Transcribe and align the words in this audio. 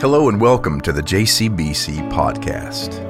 Hello 0.00 0.30
and 0.30 0.40
welcome 0.40 0.80
to 0.80 0.92
the 0.92 1.02
JCBC 1.02 2.10
Podcast. 2.10 3.04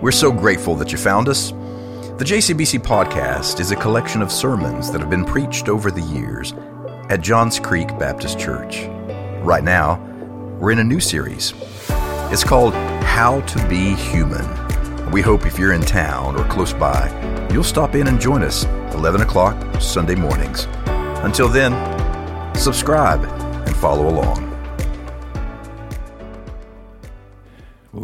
We're 0.00 0.12
so 0.12 0.30
grateful 0.30 0.76
that 0.76 0.92
you 0.92 0.96
found 0.96 1.28
us. 1.28 1.50
The 1.50 2.24
JCBC 2.24 2.84
Podcast 2.84 3.58
is 3.58 3.72
a 3.72 3.76
collection 3.76 4.22
of 4.22 4.30
sermons 4.30 4.92
that 4.92 5.00
have 5.00 5.10
been 5.10 5.24
preached 5.24 5.68
over 5.68 5.90
the 5.90 6.02
years 6.02 6.54
at 7.10 7.20
Johns 7.20 7.58
Creek 7.58 7.88
Baptist 7.98 8.38
Church. 8.38 8.86
Right 9.42 9.64
now, 9.64 9.96
we're 10.60 10.70
in 10.70 10.78
a 10.78 10.84
new 10.84 11.00
series. 11.00 11.52
It's 12.30 12.44
called 12.44 12.74
How 12.74 13.40
to 13.40 13.68
Be 13.68 13.96
Human. 13.96 15.10
We 15.10 15.22
hope 15.22 15.46
if 15.46 15.58
you're 15.58 15.72
in 15.72 15.82
town 15.82 16.36
or 16.36 16.44
close 16.44 16.72
by, 16.72 17.10
you'll 17.52 17.64
stop 17.64 17.96
in 17.96 18.06
and 18.06 18.20
join 18.20 18.44
us 18.44 18.66
11 18.94 19.22
o'clock 19.22 19.82
Sunday 19.82 20.14
mornings. 20.14 20.68
Until 21.24 21.48
then, 21.48 21.74
subscribe 22.54 23.24
and 23.66 23.74
follow 23.74 24.08
along. 24.08 24.55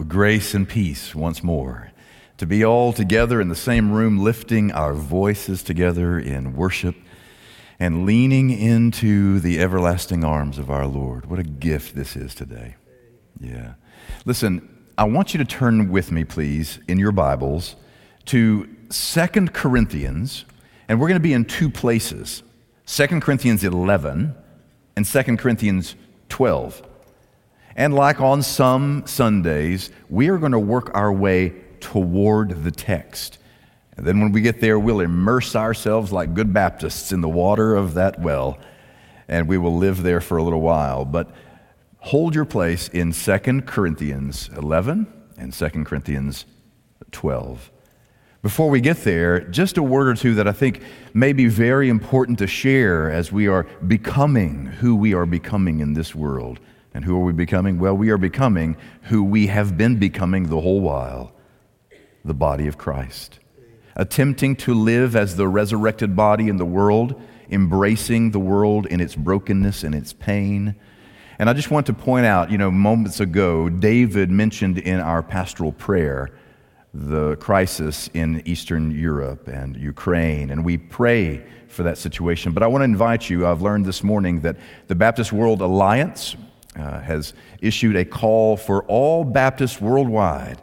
Grace 0.05 0.55
and 0.55 0.69
peace 0.69 1.15
once 1.15 1.43
more. 1.43 1.93
To 2.39 2.47
be 2.47 2.65
all 2.65 2.93
together 2.93 3.41
in 3.41 3.49
the 3.49 3.55
same 3.55 3.93
room, 3.93 4.19
lifting 4.19 4.73
our 4.73 4.95
voices 4.95 5.63
together 5.63 6.19
in 6.19 6.55
worship 6.55 6.97
and 7.79 8.07
leaning 8.07 8.51
into 8.51 9.41
the 9.41 9.61
everlasting 9.61 10.25
arms 10.25 10.59
of 10.59 10.71
our 10.71 10.87
Lord. 10.87 11.27
What 11.27 11.39
a 11.39 11.45
gift 11.45 11.95
this 11.95 12.17
is 12.17 12.35
today. 12.35 12.77
Yeah. 13.41 13.75
Listen, 14.25 14.69
I 14.97 15.05
want 15.05 15.35
you 15.35 15.39
to 15.39 15.45
turn 15.45 15.91
with 15.91 16.13
me, 16.13 16.25
please, 16.25 16.79
in 16.87 16.99
your 16.99 17.13
Bibles 17.13 17.77
to 18.27 18.69
Second 18.89 19.53
Corinthians, 19.53 20.45
and 20.89 21.01
we're 21.01 21.09
going 21.09 21.19
to 21.19 21.21
be 21.21 21.33
in 21.33 21.45
two 21.45 21.71
places 21.71 22.43
Second 22.85 23.23
Corinthians 23.23 23.65
11 23.65 24.35
and 24.97 25.07
Second 25.07 25.39
Corinthians 25.39 25.95
12. 26.29 26.83
And 27.77 27.95
like 27.95 28.21
on 28.21 28.43
some 28.43 29.07
Sundays, 29.07 29.91
we 30.11 30.29
are 30.29 30.39
going 30.39 30.53
to 30.53 30.59
work 30.59 30.91
our 30.95 31.13
way 31.13 31.55
toward 31.81 32.65
the 32.65 32.71
text. 32.71 33.39
And 33.97 34.07
then 34.07 34.21
when 34.21 34.33
we 34.33 34.41
get 34.41 34.61
there, 34.61 34.79
we'll 34.79 35.01
immerse 35.01 35.55
ourselves 35.55 36.13
like 36.13 36.35
good 36.35 36.53
Baptists 36.53 37.13
in 37.13 37.21
the 37.21 37.29
water 37.29 37.75
of 37.75 37.95
that 37.95 38.21
well, 38.21 38.59
and 39.29 39.49
we 39.49 39.59
will 39.59 39.77
live 39.77 40.03
there 40.03 40.21
for 40.21 40.39
a 40.39 40.43
little 40.43 40.61
while. 40.61 41.05
But 41.05 41.31
hold 41.99 42.35
your 42.35 42.45
place 42.45 42.89
in 42.89 43.13
2 43.13 43.63
Corinthians 43.63 44.49
11 44.57 45.07
and 45.39 45.53
2 45.53 45.69
Corinthians 45.85 46.47
12. 47.11 47.71
Before 48.43 48.71
we 48.71 48.81
get 48.81 48.99
there, 49.05 49.41
just 49.41 49.77
a 49.77 49.83
word 49.83 50.09
or 50.09 50.15
two 50.15 50.35
that 50.35 50.49
I 50.49 50.53
think 50.53 50.83
may 51.15 51.33
be 51.33 51.47
very 51.47 51.89
important 51.89 52.39
to 52.41 52.49
share 52.49 53.09
as 53.09 53.31
we 53.31 53.47
are 53.47 53.65
becoming 53.87 54.67
who 54.67 54.97
we 54.97 55.15
are 55.15 55.27
becoming 55.27 55.79
in 55.79 55.93
this 55.93 56.13
world. 56.13 56.59
And 56.95 57.05
who 57.05 57.17
are 57.17 57.25
we 57.25 57.33
becoming? 57.33 57.79
Well, 57.79 57.97
we 57.97 58.11
are 58.11 58.19
becoming 58.19 58.77
who 59.03 59.23
we 59.23 59.47
have 59.47 59.79
been 59.79 59.99
becoming 59.99 60.49
the 60.49 60.61
whole 60.61 60.81
while 60.81 61.33
the 62.25 62.35
body 62.35 62.67
of 62.67 62.79
Christ. 62.79 63.39
Attempting 63.97 64.57
to 64.57 64.75
live 64.75 65.17
as 65.17 65.37
the 65.37 65.49
resurrected 65.49 66.15
body 66.15 66.49
in 66.49 66.57
the 66.57 66.65
world, 66.65 67.21
embracing 67.51 68.31
the 68.31 68.41
world 68.41 68.87
in 68.87 69.01
its 69.01 69.15
brokenness 69.15 69.85
and 69.85 69.95
its 69.95 70.13
pain. 70.13 70.75
And 71.39 71.51
I 71.51 71.53
just 71.53 71.71
want 71.71 71.87
to 71.87 71.93
point 71.93 72.27
out, 72.27 72.51
you 72.51 72.59
know, 72.59 72.71
moments 72.71 73.21
ago, 73.21 73.69
David 73.69 74.31
mentioned 74.31 74.79
in 74.79 75.01
our 75.01 75.23
pastoral 75.23 75.73
prayer 75.73 76.31
the 76.95 77.37
crisis 77.37 78.09
in 78.13 78.43
Eastern 78.47 78.91
Europe 78.91 79.49
and 79.49 79.77
Ukraine, 79.77 80.51
and 80.51 80.63
we 80.63 80.77
pray 80.77 81.43
for 81.69 81.83
that 81.85 81.97
situation. 81.97 82.53
But 82.53 82.63
I 82.63 82.67
want 82.67 82.83
to 82.83 82.85
invite 82.85 83.31
you, 83.31 83.47
I've 83.47 83.63
learned 83.63 83.87
this 83.87 84.05
morning 84.05 84.41
that 84.41 84.57
the 84.89 84.95
Baptist 84.95 85.33
World 85.33 85.63
Alliance 85.63 86.37
uh, 86.77 87.01
has 87.01 87.35
issued 87.61 87.97
a 87.97 88.05
call 88.05 88.57
for 88.57 88.85
all 88.85 89.25
Baptists 89.25 89.81
worldwide 89.81 90.61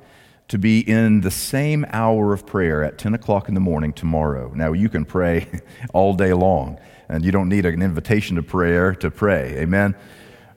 to 0.48 0.58
be 0.58 0.80
in 0.80 1.22
the 1.22 1.32
same 1.32 1.86
hour 1.90 2.34
of 2.34 2.46
prayer 2.46 2.84
at 2.84 2.98
10 2.98 3.14
o'clock 3.14 3.48
in 3.48 3.54
the 3.54 3.60
morning 3.60 3.94
tomorrow. 3.94 4.52
Now, 4.56 4.74
you 4.74 4.90
can 4.90 5.06
pray 5.06 5.48
all 5.94 6.16
day 6.16 6.34
long, 6.34 6.80
and 7.08 7.24
you 7.24 7.32
don't 7.32 7.50
need 7.50 7.66
an 7.66 7.82
invitation 7.82 8.36
to 8.36 8.44
prayer 8.44 8.96
to 8.96 9.12
pray. 9.12 9.58
Amen? 9.60 9.96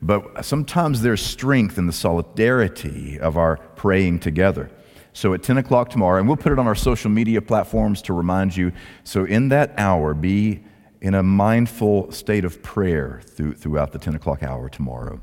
But 0.00 0.44
sometimes 0.44 1.03
there's 1.03 1.22
strength 1.22 1.78
in 1.78 1.87
the 1.87 1.93
solidarity 1.93 3.21
of 3.21 3.37
our 3.37 3.59
praying 3.77 4.21
together. 4.21 4.71
So 5.12 5.34
at 5.34 5.43
10 5.43 5.59
o'clock 5.59 5.91
tomorrow, 5.91 6.19
and 6.19 6.27
we'll 6.27 6.38
put 6.38 6.53
it 6.53 6.59
on 6.59 6.66
our 6.66 6.75
social 6.75 7.10
media 7.10 7.43
platforms 7.43 8.00
to 8.03 8.15
remind 8.15 8.56
you. 8.56 8.72
So 9.04 9.27
in 9.27 9.50
that 9.50 9.75
hour, 9.77 10.15
be 10.15 10.65
in 11.03 11.15
a 11.15 11.22
mindful 11.22 12.10
state 12.10 12.47
of 12.47 12.62
prayer 12.62 13.21
through, 13.25 13.54
throughout 13.54 13.93
the 13.93 13.98
10 13.98 14.15
o'clock 14.15 14.43
hour 14.43 14.71
tomorrow. 14.71 15.21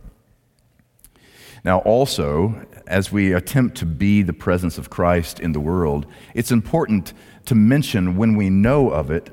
Now, 1.64 1.80
also, 1.80 2.66
as 2.88 3.12
we 3.12 3.34
attempt 3.34 3.78
to 3.78 3.86
be 3.86 4.22
the 4.22 4.34
presence 4.34 4.78
of 4.78 4.90
Christ 4.90 5.40
in 5.40 5.52
the 5.52 5.60
world, 5.60 6.06
it's 6.34 6.52
important 6.52 7.14
to 7.46 7.56
mention 7.56 8.18
when 8.18 8.36
we 8.36 8.50
know 8.50 8.90
of 8.90 9.12
it, 9.12 9.30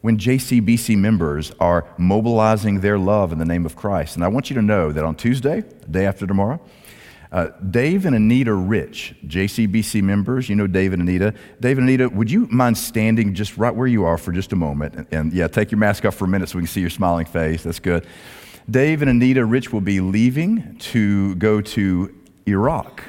when 0.00 0.16
JCBC 0.16 0.96
members 0.96 1.52
are 1.60 1.86
mobilizing 1.98 2.80
their 2.80 2.98
love 2.98 3.32
in 3.32 3.38
the 3.38 3.44
name 3.44 3.66
of 3.66 3.76
Christ. 3.76 4.16
And 4.16 4.24
I 4.24 4.28
want 4.28 4.50
you 4.50 4.54
to 4.56 4.62
know 4.62 4.92
that 4.92 5.04
on 5.04 5.14
Tuesday, 5.14 5.64
day 5.90 6.06
after 6.06 6.26
tomorrow, 6.26 6.60
uh, 7.32 7.48
Dave 7.70 8.06
and 8.06 8.16
Anita 8.16 8.52
Rich, 8.52 9.14
JCBC 9.26 10.02
members, 10.02 10.48
you 10.48 10.56
know 10.56 10.66
Dave 10.66 10.92
and 10.92 11.00
Anita. 11.00 11.32
Dave 11.60 11.78
and 11.78 11.88
Anita, 11.88 12.08
would 12.08 12.30
you 12.30 12.48
mind 12.48 12.76
standing 12.76 13.34
just 13.34 13.56
right 13.56 13.74
where 13.74 13.86
you 13.86 14.04
are 14.04 14.18
for 14.18 14.32
just 14.32 14.52
a 14.52 14.56
moment? 14.56 14.94
And, 14.94 15.06
and 15.12 15.32
yeah, 15.32 15.46
take 15.46 15.70
your 15.70 15.78
mask 15.78 16.04
off 16.04 16.16
for 16.16 16.24
a 16.24 16.28
minute 16.28 16.48
so 16.48 16.58
we 16.58 16.62
can 16.62 16.68
see 16.68 16.80
your 16.80 16.90
smiling 16.90 17.26
face. 17.26 17.62
That's 17.62 17.78
good. 17.78 18.04
Dave 18.68 19.02
and 19.02 19.10
Anita 19.10 19.44
Rich 19.44 19.72
will 19.72 19.80
be 19.80 20.00
leaving 20.00 20.76
to 20.78 21.34
go 21.36 21.60
to 21.60 22.14
Iraq 22.46 23.02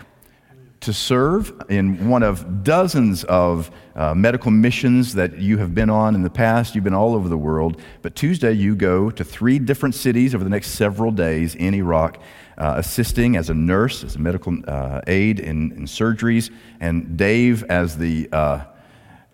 to 0.81 0.91
serve 0.91 1.53
in 1.69 2.09
one 2.09 2.23
of 2.23 2.63
dozens 2.63 3.23
of 3.25 3.69
uh, 3.95 4.15
medical 4.15 4.49
missions 4.49 5.13
that 5.13 5.37
you 5.37 5.59
have 5.59 5.75
been 5.75 5.91
on 5.91 6.15
in 6.15 6.23
the 6.23 6.29
past. 6.29 6.73
You've 6.73 6.83
been 6.83 6.95
all 6.95 7.13
over 7.13 7.29
the 7.29 7.37
world. 7.37 7.79
But 8.01 8.15
Tuesday, 8.15 8.53
you 8.53 8.75
go 8.75 9.11
to 9.11 9.23
three 9.23 9.59
different 9.59 9.93
cities 9.93 10.33
over 10.33 10.43
the 10.43 10.49
next 10.49 10.71
several 10.71 11.11
days 11.11 11.53
in 11.53 11.75
Iraq, 11.75 12.17
uh, 12.57 12.73
assisting 12.77 13.35
as 13.35 13.51
a 13.51 13.53
nurse, 13.53 14.03
as 14.03 14.15
a 14.15 14.19
medical 14.19 14.57
uh, 14.67 15.01
aide 15.05 15.39
in, 15.39 15.71
in, 15.73 15.85
surgeries, 15.85 16.49
and 16.79 17.15
Dave 17.15 17.63
as 17.65 17.95
the, 17.95 18.27
uh, 18.31 18.63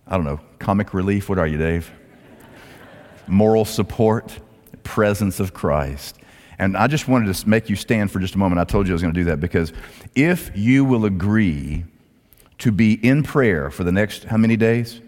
I 0.05 0.15
don't 0.17 0.25
know, 0.25 0.41
comic 0.59 0.93
relief. 0.93 1.29
What 1.29 1.39
are 1.39 1.47
you, 1.47 1.57
Dave? 1.57 1.89
Moral 3.25 3.63
support 3.63 4.37
presence 4.87 5.39
of 5.39 5.53
Christ. 5.53 6.17
And 6.57 6.75
I 6.75 6.87
just 6.87 7.07
wanted 7.07 7.33
to 7.33 7.49
make 7.49 7.69
you 7.69 7.75
stand 7.75 8.11
for 8.11 8.19
just 8.19 8.33
a 8.35 8.37
moment. 8.37 8.59
I 8.59 8.63
told 8.63 8.87
you 8.87 8.93
I 8.93 8.95
was 8.95 9.01
going 9.01 9.13
to 9.13 9.19
do 9.19 9.25
that 9.25 9.39
because 9.39 9.73
if 10.15 10.49
you 10.55 10.85
will 10.85 11.05
agree 11.05 11.85
to 12.59 12.71
be 12.71 12.93
in 12.93 13.21
prayer 13.21 13.69
for 13.69 13.83
the 13.83 13.91
next, 13.91 14.23
how 14.23 14.37
many 14.37 14.55
days? 14.55 15.01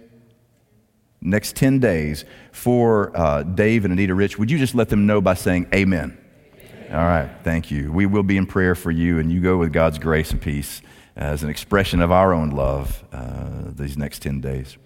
Next 1.21 1.55
10 1.55 1.79
days 1.79 2.23
for 2.51 3.15
uh, 3.17 3.43
Dave 3.43 3.83
and 3.85 3.91
Anita 3.91 4.13
Rich, 4.13 4.37
would 4.37 4.51
you 4.51 4.59
just 4.59 4.75
let 4.75 4.89
them 4.89 5.07
know 5.07 5.21
by 5.21 5.33
saying 5.33 5.67
amen? 5.73 6.17
amen? 6.55 6.95
All 6.95 7.05
right, 7.05 7.29
thank 7.43 7.71
you. 7.71 7.91
We 7.91 8.05
will 8.05 8.23
be 8.23 8.37
in 8.37 8.45
prayer 8.45 8.75
for 8.75 8.91
you, 8.91 9.17
and 9.17 9.31
you 9.31 9.41
go 9.41 9.57
with 9.57 9.73
God's 9.73 9.97
grace 9.97 10.31
and 10.31 10.41
peace 10.41 10.81
as 11.15 11.41
an 11.43 11.49
expression 11.49 11.99
of 11.99 12.11
our 12.11 12.31
own 12.31 12.51
love 12.51 13.03
uh, 13.11 13.71
these 13.75 13.97
next 13.97 14.21
10 14.21 14.39
days. 14.39 14.77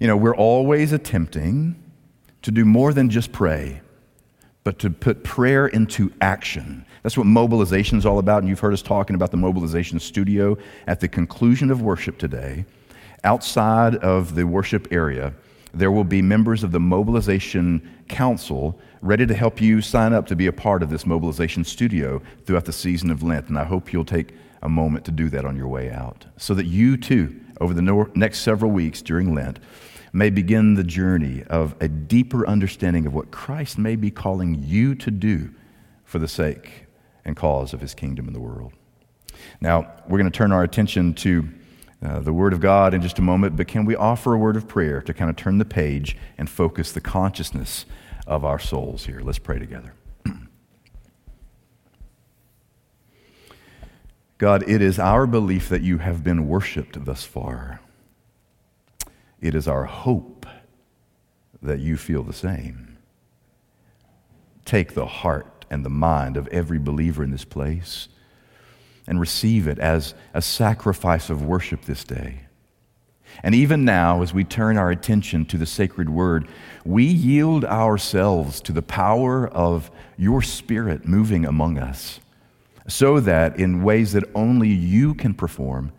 You 0.00 0.08
know, 0.08 0.16
we're 0.16 0.36
always 0.36 0.92
attempting 0.92 1.82
to 2.42 2.50
do 2.50 2.64
more 2.64 2.92
than 2.92 3.08
just 3.08 3.32
pray 3.32 3.80
but 4.66 4.80
to 4.80 4.90
put 4.90 5.22
prayer 5.22 5.68
into 5.68 6.12
action. 6.20 6.84
That's 7.04 7.16
what 7.16 7.24
mobilization 7.24 7.98
is 7.98 8.04
all 8.04 8.18
about. 8.18 8.42
And 8.42 8.48
you've 8.48 8.58
heard 8.58 8.72
us 8.72 8.82
talking 8.82 9.14
about 9.14 9.30
the 9.30 9.36
mobilization 9.36 10.00
studio 10.00 10.58
at 10.88 10.98
the 10.98 11.06
conclusion 11.06 11.70
of 11.70 11.82
worship 11.82 12.18
today. 12.18 12.64
Outside 13.22 13.94
of 13.94 14.34
the 14.34 14.44
worship 14.44 14.88
area, 14.90 15.32
there 15.72 15.92
will 15.92 16.02
be 16.02 16.20
members 16.20 16.64
of 16.64 16.72
the 16.72 16.80
Mobilization 16.80 17.80
Council 18.08 18.76
ready 19.02 19.24
to 19.24 19.34
help 19.34 19.60
you 19.60 19.80
sign 19.80 20.12
up 20.12 20.26
to 20.26 20.34
be 20.34 20.48
a 20.48 20.52
part 20.52 20.82
of 20.82 20.90
this 20.90 21.06
mobilization 21.06 21.62
studio 21.62 22.20
throughout 22.44 22.64
the 22.64 22.72
season 22.72 23.12
of 23.12 23.22
Lent. 23.22 23.46
And 23.46 23.56
I 23.56 23.62
hope 23.62 23.92
you'll 23.92 24.04
take 24.04 24.34
a 24.62 24.68
moment 24.68 25.04
to 25.04 25.12
do 25.12 25.28
that 25.28 25.44
on 25.44 25.56
your 25.56 25.68
way 25.68 25.92
out 25.92 26.26
so 26.38 26.54
that 26.54 26.66
you 26.66 26.96
too, 26.96 27.40
over 27.60 27.72
the 27.72 28.10
next 28.16 28.40
several 28.40 28.72
weeks 28.72 29.00
during 29.00 29.32
Lent, 29.32 29.60
may 30.16 30.30
begin 30.30 30.74
the 30.74 30.84
journey 30.84 31.44
of 31.44 31.74
a 31.78 31.88
deeper 31.88 32.48
understanding 32.48 33.06
of 33.06 33.12
what 33.12 33.30
Christ 33.30 33.76
may 33.76 33.96
be 33.96 34.10
calling 34.10 34.62
you 34.64 34.94
to 34.94 35.10
do 35.10 35.50
for 36.04 36.18
the 36.18 36.26
sake 36.26 36.86
and 37.24 37.36
cause 37.36 37.74
of 37.74 37.82
his 37.82 37.92
kingdom 37.92 38.26
in 38.26 38.32
the 38.32 38.40
world. 38.40 38.72
Now, 39.60 39.92
we're 40.08 40.18
going 40.18 40.30
to 40.30 40.36
turn 40.36 40.52
our 40.52 40.62
attention 40.62 41.12
to 41.14 41.48
uh, 42.02 42.20
the 42.20 42.32
Word 42.32 42.54
of 42.54 42.60
God 42.60 42.94
in 42.94 43.02
just 43.02 43.18
a 43.18 43.22
moment, 43.22 43.56
but 43.56 43.68
can 43.68 43.84
we 43.84 43.94
offer 43.94 44.32
a 44.32 44.38
word 44.38 44.56
of 44.56 44.66
prayer 44.66 45.02
to 45.02 45.12
kind 45.12 45.28
of 45.28 45.36
turn 45.36 45.58
the 45.58 45.66
page 45.66 46.16
and 46.38 46.48
focus 46.48 46.92
the 46.92 47.00
consciousness 47.02 47.84
of 48.26 48.42
our 48.42 48.58
souls 48.58 49.04
here? 49.04 49.20
Let's 49.20 49.38
pray 49.38 49.58
together. 49.58 49.92
God, 54.38 54.66
it 54.68 54.80
is 54.80 54.98
our 54.98 55.26
belief 55.26 55.68
that 55.68 55.82
you 55.82 55.98
have 55.98 56.24
been 56.24 56.48
worshiped 56.48 57.04
thus 57.04 57.24
far. 57.24 57.80
It 59.40 59.54
is 59.54 59.68
our 59.68 59.84
hope 59.84 60.46
that 61.62 61.80
you 61.80 61.96
feel 61.96 62.22
the 62.22 62.32
same. 62.32 62.98
Take 64.64 64.94
the 64.94 65.06
heart 65.06 65.64
and 65.70 65.84
the 65.84 65.90
mind 65.90 66.36
of 66.36 66.48
every 66.48 66.78
believer 66.78 67.22
in 67.22 67.30
this 67.30 67.44
place 67.44 68.08
and 69.06 69.20
receive 69.20 69.68
it 69.68 69.78
as 69.78 70.14
a 70.34 70.42
sacrifice 70.42 71.30
of 71.30 71.44
worship 71.44 71.82
this 71.82 72.04
day. 72.04 72.40
And 73.42 73.54
even 73.54 73.84
now, 73.84 74.22
as 74.22 74.32
we 74.32 74.44
turn 74.44 74.76
our 74.76 74.90
attention 74.90 75.44
to 75.46 75.58
the 75.58 75.66
sacred 75.66 76.08
word, 76.08 76.48
we 76.84 77.04
yield 77.04 77.64
ourselves 77.64 78.60
to 78.62 78.72
the 78.72 78.82
power 78.82 79.46
of 79.48 79.90
your 80.16 80.42
spirit 80.42 81.06
moving 81.06 81.44
among 81.44 81.78
us, 81.78 82.20
so 82.88 83.20
that 83.20 83.58
in 83.58 83.82
ways 83.82 84.12
that 84.12 84.24
only 84.34 84.68
you 84.68 85.14
can 85.14 85.34
perform, 85.34 85.92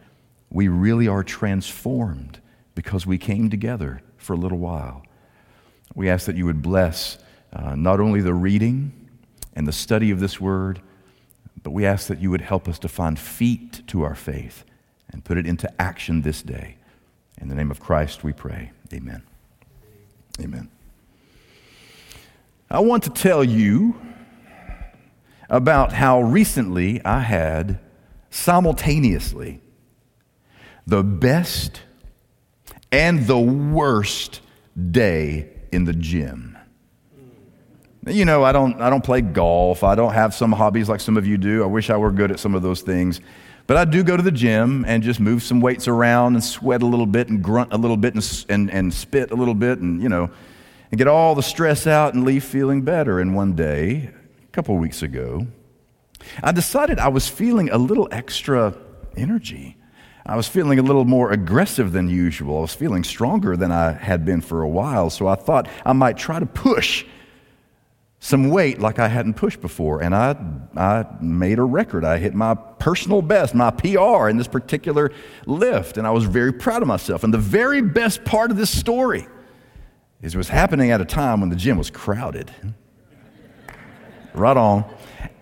we 0.49 0.67
really 0.67 1.07
are 1.07 1.23
transformed 1.23 2.39
because 2.77 3.07
we 3.07 3.17
came 3.17 3.49
together 3.49 4.03
for 4.17 4.33
a 4.33 4.35
little 4.35 4.59
while. 4.59 5.03
We 5.95 6.11
ask 6.11 6.27
that 6.27 6.35
you 6.35 6.45
would 6.45 6.61
bless 6.61 7.17
uh, 7.51 7.73
not 7.73 7.99
only 7.99 8.21
the 8.21 8.35
reading 8.35 9.09
and 9.55 9.67
the 9.67 9.71
study 9.71 10.11
of 10.11 10.19
this 10.19 10.39
word, 10.39 10.79
but 11.63 11.71
we 11.71 11.87
ask 11.87 12.05
that 12.07 12.19
you 12.19 12.29
would 12.29 12.41
help 12.41 12.67
us 12.67 12.77
to 12.77 12.87
find 12.87 13.17
feet 13.17 13.81
to 13.87 14.03
our 14.03 14.13
faith 14.13 14.63
and 15.09 15.25
put 15.25 15.39
it 15.39 15.47
into 15.47 15.67
action 15.81 16.21
this 16.21 16.43
day. 16.43 16.77
In 17.41 17.47
the 17.47 17.55
name 17.55 17.71
of 17.71 17.79
Christ, 17.79 18.23
we 18.23 18.31
pray. 18.31 18.71
Amen. 18.93 19.23
Amen. 20.39 20.69
I 22.69 22.79
want 22.81 23.01
to 23.05 23.09
tell 23.09 23.43
you 23.43 23.99
about 25.49 25.93
how 25.93 26.21
recently 26.21 27.03
I 27.03 27.21
had 27.21 27.79
simultaneously 28.29 29.61
the 30.85 31.03
best 31.03 31.81
and 32.91 33.25
the 33.25 33.39
worst 33.39 34.41
day 34.91 35.49
in 35.71 35.85
the 35.85 35.93
gym. 35.93 36.57
You 38.05 38.23
know, 38.23 38.43
I 38.43 38.51
don't, 38.53 38.79
I 38.81 38.89
don't 38.89 39.03
play 39.03 39.21
golf. 39.21 39.83
I 39.83 39.95
don't 39.95 40.13
have 40.13 40.33
some 40.33 40.51
hobbies 40.51 40.87
like 40.87 41.01
some 41.01 41.17
of 41.17 41.27
you 41.27 41.37
do. 41.37 41.63
I 41.63 41.65
wish 41.65 41.89
I 41.89 41.97
were 41.97 42.11
good 42.11 42.31
at 42.31 42.39
some 42.39 42.55
of 42.55 42.61
those 42.61 42.81
things. 42.81 43.19
But 43.65 43.75
I 43.75 43.83
do 43.83 44.01
go 44.01 44.15
to 44.15 44.23
the 44.23 44.31
gym 44.31 44.85
and 44.87 45.03
just 45.03 45.19
move 45.19 45.43
some 45.43 45.59
weights 45.59 45.89
around 45.89 46.35
and 46.35 46.43
sweat 46.43 46.81
a 46.81 46.85
little 46.85 47.05
bit 47.05 47.27
and 47.27 47.43
grunt 47.43 47.73
a 47.73 47.77
little 47.77 47.97
bit 47.97 48.13
and, 48.13 48.45
and, 48.47 48.71
and 48.71 48.93
spit 48.93 49.31
a 49.31 49.35
little 49.35 49.53
bit 49.53 49.79
and, 49.79 50.01
you 50.01 50.07
know, 50.07 50.29
and 50.89 50.97
get 50.97 51.07
all 51.07 51.35
the 51.35 51.43
stress 51.43 51.85
out 51.85 52.13
and 52.13 52.23
leave 52.23 52.45
feeling 52.45 52.83
better. 52.83 53.19
And 53.19 53.35
one 53.35 53.55
day, 53.55 54.09
a 54.41 54.51
couple 54.53 54.77
weeks 54.77 55.01
ago, 55.01 55.47
I 56.41 56.53
decided 56.53 56.97
I 56.97 57.09
was 57.09 57.27
feeling 57.27 57.69
a 57.69 57.77
little 57.77 58.07
extra 58.09 58.73
energy. 59.17 59.76
I 60.27 60.35
was 60.35 60.47
feeling 60.47 60.77
a 60.77 60.81
little 60.81 61.05
more 61.05 61.31
aggressive 61.31 61.93
than 61.93 62.09
usual. 62.09 62.57
I 62.57 62.61
was 62.61 62.75
feeling 62.75 63.05
stronger 63.05 63.55
than 63.55 63.71
I 63.71 63.93
had 63.93 64.25
been 64.25 64.41
for 64.41 64.61
a 64.61 64.67
while. 64.67 65.09
So 65.09 65.25
I 65.25 65.35
thought 65.35 65.69
I 65.85 65.93
might 65.93 66.17
try 66.17 66.37
to 66.37 66.45
push 66.45 67.05
some 68.19 68.49
weight 68.49 68.79
like 68.79 68.99
I 68.99 69.07
hadn't 69.07 69.35
pushed 69.35 69.61
before. 69.61 70.03
And 70.03 70.13
I, 70.13 70.35
I 70.75 71.05
made 71.21 71.59
a 71.59 71.63
record. 71.63 72.03
I 72.03 72.17
hit 72.17 72.33
my 72.33 72.55
personal 72.55 73.21
best, 73.21 73.55
my 73.55 73.71
PR 73.71 74.27
in 74.27 74.35
this 74.35 74.49
particular 74.49 75.13
lift. 75.45 75.97
And 75.97 76.05
I 76.05 76.11
was 76.11 76.25
very 76.25 76.51
proud 76.51 76.81
of 76.81 76.89
myself. 76.89 77.23
And 77.23 77.33
the 77.33 77.37
very 77.37 77.81
best 77.81 78.25
part 78.25 78.51
of 78.51 78.57
this 78.57 78.75
story 78.77 79.27
is 80.21 80.35
it 80.35 80.37
was 80.37 80.49
happening 80.49 80.91
at 80.91 80.99
a 80.99 81.05
time 81.05 81.39
when 81.39 81.49
the 81.49 81.55
gym 81.55 81.77
was 81.77 81.89
crowded. 81.89 82.51
right 84.33 84.57
on. 84.57 84.83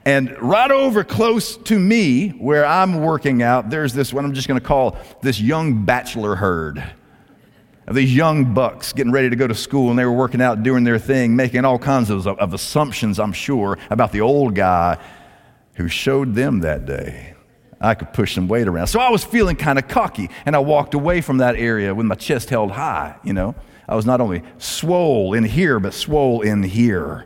And 0.05 0.39
right 0.39 0.69
over 0.69 1.03
close 1.03 1.57
to 1.57 1.79
me, 1.79 2.29
where 2.29 2.65
I'm 2.65 3.01
working 3.01 3.41
out, 3.41 3.71
there's 3.71 3.93
this, 3.93 4.13
what 4.13 4.23
I'm 4.23 4.33
just 4.33 4.47
going 4.47 4.59
to 4.59 4.65
call 4.65 4.97
this 5.21 5.41
young 5.41 5.83
bachelor 5.83 6.35
herd 6.35 6.83
of 7.87 7.95
these 7.95 8.15
young 8.15 8.53
bucks 8.53 8.93
getting 8.93 9.11
ready 9.11 9.29
to 9.29 9.35
go 9.35 9.47
to 9.47 9.53
school 9.53 9.89
and 9.89 9.99
they 9.99 10.05
were 10.05 10.11
working 10.11 10.41
out 10.41 10.63
doing 10.63 10.83
their 10.83 10.97
thing 10.97 11.35
making 11.35 11.65
all 11.65 11.77
kinds 11.77 12.09
of, 12.09 12.25
of 12.27 12.53
assumptions 12.53 13.19
i'm 13.19 13.33
sure 13.33 13.77
about 13.89 14.11
the 14.11 14.21
old 14.21 14.55
guy 14.55 14.97
who 15.75 15.87
showed 15.87 16.33
them 16.35 16.61
that 16.61 16.85
day. 16.85 17.33
I 17.81 17.93
could 17.93 18.13
push 18.13 18.33
some 18.33 18.47
weight 18.47 18.67
around. 18.67 18.87
So 18.87 18.99
i 18.99 19.09
was 19.09 19.23
feeling 19.23 19.55
kind 19.55 19.77
of 19.77 19.87
cocky 19.87 20.29
and 20.45 20.55
i 20.55 20.59
walked 20.59 20.93
away 20.93 21.21
from 21.21 21.37
that 21.37 21.55
area 21.55 21.93
with 21.93 22.05
my 22.05 22.15
chest 22.15 22.49
held 22.49 22.71
high 22.71 23.15
you 23.23 23.33
know? 23.33 23.55
I 23.87 23.95
was 23.95 24.05
not 24.05 24.19
only 24.19 24.41
swole 24.57 25.33
in 25.33 25.43
here 25.43 25.79
but 25.79 25.93
swole 25.93 26.41
in 26.41 26.63
here. 26.63 27.25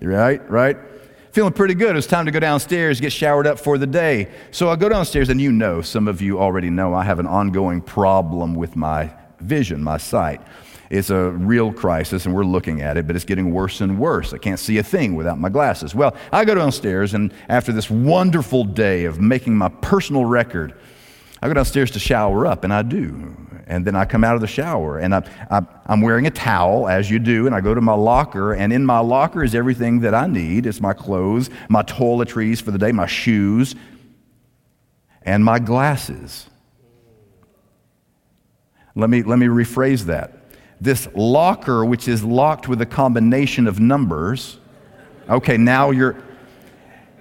Right 0.00 0.48
right 0.48 0.76
feeling 1.36 1.52
pretty 1.52 1.74
good. 1.74 1.90
It 1.90 1.96
was 1.96 2.06
time 2.06 2.24
to 2.24 2.30
go 2.30 2.40
downstairs, 2.40 2.98
get 2.98 3.12
showered 3.12 3.46
up 3.46 3.58
for 3.58 3.76
the 3.76 3.86
day. 3.86 4.30
So 4.52 4.70
I 4.70 4.76
go 4.76 4.88
downstairs, 4.88 5.28
and 5.28 5.38
you 5.38 5.52
know, 5.52 5.82
some 5.82 6.08
of 6.08 6.22
you 6.22 6.40
already 6.40 6.70
know, 6.70 6.94
I 6.94 7.04
have 7.04 7.18
an 7.18 7.26
ongoing 7.26 7.82
problem 7.82 8.54
with 8.54 8.74
my 8.74 9.12
vision, 9.40 9.84
my 9.84 9.98
sight. 9.98 10.40
It's 10.88 11.10
a 11.10 11.32
real 11.32 11.74
crisis, 11.74 12.24
and 12.24 12.34
we're 12.34 12.44
looking 12.44 12.80
at 12.80 12.96
it, 12.96 13.06
but 13.06 13.16
it's 13.16 13.26
getting 13.26 13.50
worse 13.50 13.82
and 13.82 13.98
worse. 13.98 14.32
I 14.32 14.38
can't 14.38 14.58
see 14.58 14.78
a 14.78 14.82
thing 14.82 15.14
without 15.14 15.38
my 15.38 15.50
glasses. 15.50 15.94
Well, 15.94 16.16
I 16.32 16.46
go 16.46 16.54
downstairs, 16.54 17.12
and 17.12 17.34
after 17.50 17.70
this 17.70 17.90
wonderful 17.90 18.64
day 18.64 19.04
of 19.04 19.20
making 19.20 19.58
my 19.58 19.68
personal 19.68 20.24
record, 20.24 20.72
I 21.46 21.48
go 21.48 21.54
downstairs 21.54 21.92
to 21.92 22.00
shower 22.00 22.44
up, 22.44 22.64
and 22.64 22.74
I 22.74 22.82
do. 22.82 23.36
And 23.68 23.84
then 23.84 23.94
I 23.94 24.04
come 24.04 24.24
out 24.24 24.34
of 24.34 24.40
the 24.40 24.48
shower, 24.48 24.98
and 24.98 25.14
I, 25.14 25.22
am 25.88 26.00
wearing 26.00 26.26
a 26.26 26.30
towel, 26.30 26.88
as 26.88 27.08
you 27.08 27.20
do, 27.20 27.46
and 27.46 27.54
I 27.54 27.60
go 27.60 27.72
to 27.72 27.80
my 27.80 27.94
locker, 27.94 28.52
and 28.52 28.72
in 28.72 28.84
my 28.84 28.98
locker 28.98 29.44
is 29.44 29.54
everything 29.54 30.00
that 30.00 30.12
I 30.12 30.26
need. 30.26 30.66
It's 30.66 30.80
my 30.80 30.92
clothes, 30.92 31.48
my 31.68 31.84
toiletries 31.84 32.60
for 32.60 32.72
the 32.72 32.78
day, 32.78 32.90
my 32.90 33.06
shoes, 33.06 33.76
and 35.22 35.44
my 35.44 35.60
glasses. 35.60 36.50
Let 38.96 39.08
me, 39.08 39.22
let 39.22 39.38
me 39.38 39.46
rephrase 39.46 40.06
that. 40.06 40.32
This 40.80 41.06
locker, 41.14 41.84
which 41.84 42.08
is 42.08 42.24
locked 42.24 42.66
with 42.66 42.80
a 42.80 42.86
combination 42.86 43.68
of 43.68 43.78
numbers, 43.78 44.58
okay, 45.30 45.56
now 45.56 45.92
you're, 45.92 46.16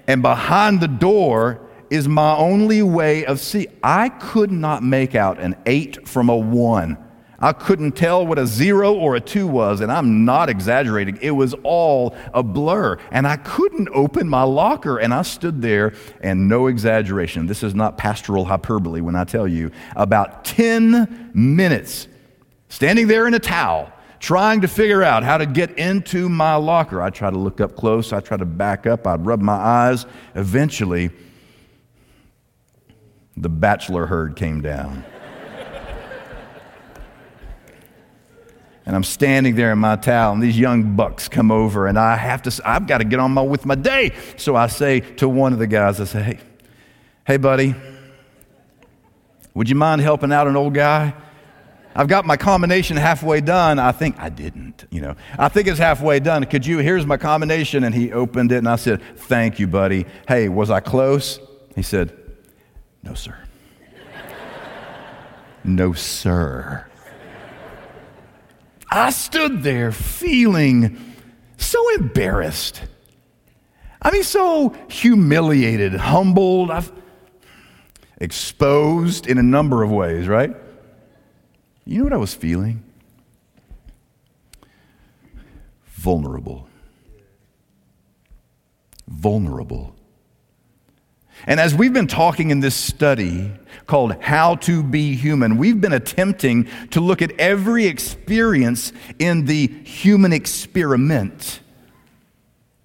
and 0.07 0.23
behind 0.23 0.81
the 0.81 0.87
door 0.87 1.61
is 1.89 2.07
my 2.07 2.35
only 2.35 2.81
way 2.81 3.25
of 3.25 3.39
see. 3.39 3.67
I 3.83 4.09
could 4.09 4.51
not 4.51 4.83
make 4.83 5.15
out 5.15 5.39
an 5.39 5.55
eight 5.65 6.07
from 6.07 6.29
a 6.29 6.35
one. 6.35 6.97
I 7.39 7.51
couldn't 7.51 7.91
tell 7.91 8.25
what 8.25 8.39
a 8.39 8.47
zero 8.47 8.93
or 8.93 9.15
a 9.15 9.19
two 9.19 9.45
was, 9.45 9.81
and 9.81 9.91
I'm 9.91 10.23
not 10.23 10.49
exaggerating. 10.49 11.19
It 11.21 11.31
was 11.31 11.53
all 11.63 12.15
a 12.33 12.41
blur. 12.41 12.97
And 13.11 13.27
I 13.27 13.35
couldn't 13.37 13.89
open 13.93 14.27
my 14.29 14.43
locker, 14.43 14.97
and 14.97 15.13
I 15.13 15.21
stood 15.21 15.61
there, 15.61 15.93
and 16.21 16.47
no 16.47 16.67
exaggeration. 16.67 17.45
This 17.45 17.61
is 17.61 17.75
not 17.75 17.97
pastoral 17.97 18.45
hyperbole 18.45 19.01
when 19.01 19.15
I 19.15 19.25
tell 19.25 19.47
you, 19.47 19.71
about 19.95 20.45
10 20.45 21.31
minutes 21.33 22.07
standing 22.69 23.07
there 23.07 23.27
in 23.27 23.33
a 23.33 23.39
towel, 23.39 23.91
trying 24.19 24.61
to 24.61 24.67
figure 24.67 25.03
out 25.03 25.23
how 25.23 25.37
to 25.37 25.45
get 25.45 25.77
into 25.77 26.29
my 26.29 26.55
locker. 26.55 27.01
I 27.01 27.09
try 27.09 27.29
to 27.29 27.37
look 27.37 27.61
up 27.61 27.75
close, 27.75 28.13
I 28.13 28.21
try 28.21 28.37
to 28.37 28.45
back 28.45 28.87
up, 28.87 29.05
I'd 29.05 29.25
rub 29.25 29.41
my 29.41 29.53
eyes. 29.53 30.05
Eventually, 30.35 31.11
the 33.37 33.49
bachelor 33.49 34.05
herd 34.05 34.35
came 34.35 34.61
down. 34.61 35.03
and 38.85 38.95
I'm 38.95 39.03
standing 39.03 39.55
there 39.55 39.71
in 39.71 39.79
my 39.79 39.95
towel, 39.95 40.33
and 40.33 40.41
these 40.43 40.57
young 40.57 40.95
bucks 40.95 41.27
come 41.27 41.51
over, 41.51 41.87
and 41.87 41.97
I 41.97 42.15
have 42.15 42.43
to, 42.43 42.61
I've 42.63 42.87
got 42.87 42.99
to 42.99 43.03
get 43.03 43.19
on 43.19 43.31
my, 43.31 43.41
with 43.41 43.65
my 43.65 43.75
day. 43.75 44.13
So 44.37 44.55
I 44.55 44.67
say 44.67 44.99
to 44.99 45.27
one 45.27 45.53
of 45.53 45.59
the 45.59 45.67
guys, 45.67 45.99
I 45.99 46.05
say, 46.05 46.21
hey, 46.21 46.39
hey, 47.25 47.37
buddy, 47.37 47.75
would 49.53 49.69
you 49.69 49.75
mind 49.75 50.01
helping 50.01 50.31
out 50.31 50.47
an 50.47 50.55
old 50.55 50.73
guy? 50.73 51.13
I've 51.97 52.09
got 52.09 52.25
my 52.25 52.35
combination 52.35 52.97
halfway 52.97 53.39
done. 53.39 53.79
I 53.79 53.93
think 53.93 54.19
I 54.19 54.27
didn't, 54.27 54.85
you 54.91 54.99
know. 54.99 55.15
I 55.39 55.47
think 55.47 55.69
it's 55.69 55.79
halfway 55.79 56.19
done. 56.19 56.43
Could 56.45 56.65
you, 56.65 56.79
here's 56.79 57.05
my 57.05 57.15
combination. 57.15 57.85
And 57.85 57.95
he 57.95 58.11
opened 58.11 58.51
it, 58.51 58.57
and 58.57 58.67
I 58.67 58.75
said, 58.75 59.01
thank 59.15 59.59
you, 59.59 59.67
buddy. 59.67 60.05
Hey, 60.27 60.49
was 60.49 60.69
I 60.69 60.81
close? 60.81 61.39
He 61.73 61.81
said, 61.81 62.24
no, 63.05 63.13
sir. 63.13 63.37
no, 65.63 65.93
sir. 65.93 66.85
I 68.89 69.11
stood 69.11 69.63
there 69.63 69.91
feeling 69.91 71.15
so 71.57 71.95
embarrassed. 71.95 72.81
I 74.01 74.11
mean, 74.11 74.23
so 74.23 74.75
humiliated, 74.89 75.93
humbled, 75.93 76.71
I've 76.71 76.91
exposed 78.17 79.27
in 79.27 79.37
a 79.37 79.43
number 79.43 79.83
of 79.83 79.91
ways, 79.91 80.27
right? 80.27 80.55
You 81.85 81.99
know 81.99 82.03
what 82.05 82.13
I 82.13 82.17
was 82.17 82.33
feeling? 82.33 82.83
Vulnerable. 85.85 86.67
Vulnerable. 89.07 89.95
And 91.47 91.59
as 91.59 91.75
we've 91.75 91.93
been 91.93 92.07
talking 92.07 92.49
in 92.49 92.59
this 92.59 92.75
study 92.75 93.51
called 93.85 94.21
How 94.21 94.55
to 94.55 94.81
Be 94.81 95.15
Human, 95.15 95.57
we've 95.57 95.79
been 95.79 95.93
attempting 95.93 96.67
to 96.91 96.99
look 96.99 97.21
at 97.21 97.31
every 97.39 97.85
experience 97.85 98.93
in 99.19 99.45
the 99.45 99.67
human 99.67 100.33
experiment 100.33 101.59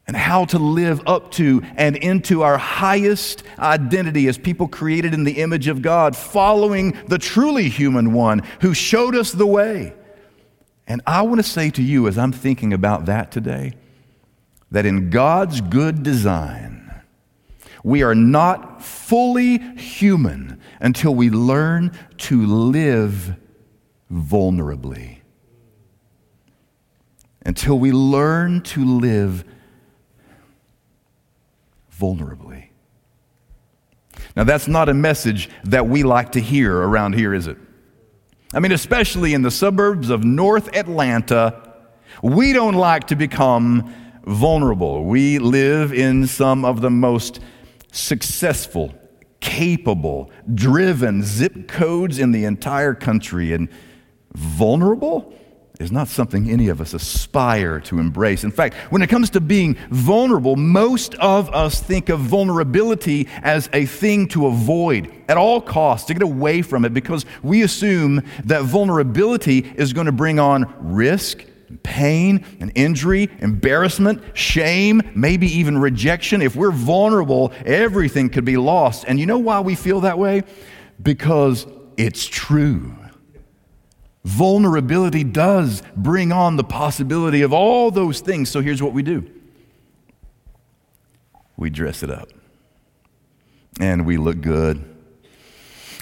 and 0.07 0.17
how 0.17 0.45
to 0.45 0.59
live 0.59 1.01
up 1.07 1.31
to 1.31 1.63
and 1.77 1.95
into 1.97 2.43
our 2.43 2.59
highest 2.59 3.45
identity 3.61 4.27
as 4.27 4.37
people 4.37 4.67
created 4.67 5.15
in 5.15 5.23
the 5.23 5.41
image 5.41 5.69
of 5.69 5.83
God, 5.83 6.17
following 6.17 6.99
the 7.07 7.19
truly 7.19 7.69
human 7.69 8.13
one 8.13 8.41
who 8.61 8.75
showed 8.75 9.15
us 9.15 9.31
the 9.31 9.47
way. 9.47 9.95
And 10.89 11.01
I 11.07 11.23
want 11.23 11.37
to 11.37 11.45
say 11.45 11.71
to 11.71 11.83
you, 11.83 12.09
as 12.09 12.19
I'm 12.19 12.33
thinking 12.33 12.73
about 12.73 13.07
that 13.07 13.31
today, 13.31 13.75
that 14.73 14.85
in 14.85 15.11
God's 15.11 15.61
good 15.61 16.03
design, 16.03 16.80
we 17.83 18.03
are 18.03 18.15
not 18.15 18.83
fully 18.83 19.59
human 19.77 20.61
until 20.81 21.15
we 21.15 21.31
learn 21.31 21.93
to 22.19 22.45
live 22.45 23.37
vulnerably. 24.13 25.19
Until 27.45 27.79
we 27.79 27.93
learn 27.93 28.61
to 28.63 28.85
live 28.85 29.45
vulnerably. 31.99 32.69
Now, 34.37 34.45
that's 34.45 34.69
not 34.69 34.89
a 34.89 34.95
message 34.95 35.49
that 35.65 35.87
we 35.87 36.03
like 36.03 36.33
to 36.33 36.41
hear 36.41 36.77
around 36.77 37.15
here, 37.15 37.35
is 37.35 37.47
it? 37.47 37.57
I 38.53 38.61
mean, 38.61 38.73
especially 38.73 39.35
in 39.35 39.43
the 39.43 39.51
suburbs 39.51 40.11
of 40.11 40.25
North 40.25 40.75
Atlanta, 40.77 41.61
we 42.23 42.53
don't 42.53 42.75
like 42.75 43.07
to 43.09 43.17
become 43.17 43.95
vulnerable. 44.25 45.05
We 45.05 45.39
live 45.39 45.93
in 45.93 46.27
some 46.27 46.65
of 46.65 46.81
the 46.81 46.91
most 46.91 47.41
successful, 47.93 48.95
capable, 49.41 50.31
driven 50.55 51.23
zip 51.23 51.69
codes 51.69 52.19
in 52.19 52.33
the 52.33 52.45
entire 52.45 52.95
country. 52.95 53.53
And 53.53 53.69
vulnerable? 54.35 55.35
is 55.81 55.91
not 55.91 56.09
something 56.09 56.51
any 56.51 56.69
of 56.69 56.81
us 56.81 56.93
aspire 56.93 57.81
to 57.81 57.99
embrace. 57.99 58.45
In 58.45 58.51
fact, 58.51 58.75
when 58.91 59.01
it 59.01 59.09
comes 59.09 59.31
to 59.31 59.41
being 59.41 59.77
vulnerable, 59.91 60.55
most 60.55 61.15
of 61.15 61.49
us 61.55 61.81
think 61.81 62.11
of 62.11 62.21
vulnerability 62.21 63.27
as 63.43 63.71
a 63.73 63.87
thing 63.87 64.29
to 64.29 64.47
avoid 64.47 65.11
at 65.29 65.39
all 65.39 65.61
costs, 65.61 66.07
to 66.09 66.15
get 66.15 66.23
away 66.23 66.61
from 66.61 66.85
it, 66.85 66.93
because 66.93 67.25
we 67.43 67.63
assume 67.63 68.23
that 68.45 68.63
vulnerability 68.65 69.61
is 69.77 69.95
going 69.95 70.07
to 70.07 70.13
bring 70.13 70.39
on 70.39 70.73
risk, 70.79 71.47
pain 71.83 72.45
and 72.61 72.73
injury, 72.75 73.31
embarrassment, 73.39 74.23
shame, 74.37 75.03
maybe 75.15 75.47
even 75.47 75.79
rejection. 75.79 76.43
If 76.43 76.57
we're 76.57 76.71
vulnerable, 76.71 77.53
everything 77.65 78.29
could 78.29 78.45
be 78.45 78.57
lost. 78.57 79.05
And 79.07 79.19
you 79.19 79.27
know 79.27 79.39
why 79.39 79.61
we 79.61 79.75
feel 79.75 80.01
that 80.01 80.19
way? 80.19 80.43
Because 81.03 81.67
it's 81.97 82.27
true. 82.27 82.97
Vulnerability 84.25 85.25
does 85.25 85.83
bring 85.97 86.31
on 86.31 86.57
the 86.57 86.65
possibility 86.65 87.43
of 87.43 87.53
all 87.53 87.91
those 87.91 88.21
things. 88.21 88.51
So 88.51 88.61
here's 88.61 88.83
what 88.83 88.93
we 88.93 89.03
do 89.03 89.31
we 91.57 91.71
dress 91.71 92.03
it 92.03 92.11
up, 92.11 92.29
and 93.79 94.07
we 94.07 94.17
look 94.17 94.41
good 94.41 94.85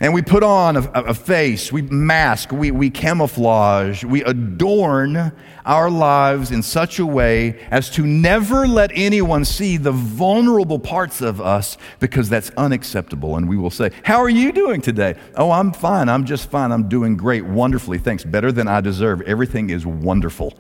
and 0.01 0.15
we 0.15 0.23
put 0.23 0.43
on 0.43 0.77
a, 0.77 0.91
a, 0.93 1.15
face, 1.15 1.73
we 1.73 1.83
mask, 1.83 2.53
we, 2.53 2.71
we 2.71 2.89
camouflage, 2.89 4.05
we 4.05 4.23
adorn 4.23 5.33
our 5.67 5.91
lives 5.91 6.53
in 6.53 6.63
such 6.63 7.01
a 7.01 7.07
way 7.07 7.59
as 7.71 7.91
to 7.91 8.07
never 8.07 8.69
let 8.69 8.93
anyone 8.95 9.45
see 9.45 9.77
the 9.77 9.91
vulnerable 9.91 10.79
parts 10.79 11.21
of 11.21 11.41
us 11.41 11.77
because 11.99 12.29
that's 12.29 12.51
unacceptable. 12.51 13.37
And 13.37 13.49
we 13.49 13.57
will 13.57 13.71
say, 13.71 13.91
How 14.05 14.19
are 14.19 14.29
you 14.29 14.53
doing 14.53 14.81
today? 14.81 15.17
Oh, 15.35 15.51
I'm 15.51 15.73
fine. 15.73 16.09
I'm 16.09 16.25
just 16.25 16.49
fine. 16.49 16.71
I'm 16.71 16.89
doing 16.89 17.17
great, 17.17 17.45
wonderfully. 17.45 17.99
Thanks. 17.99 18.23
Better 18.23 18.53
than 18.53 18.69
I 18.69 18.81
deserve. 18.81 19.21
Everything 19.23 19.71
is 19.71 19.85
wonderful. 19.85 20.57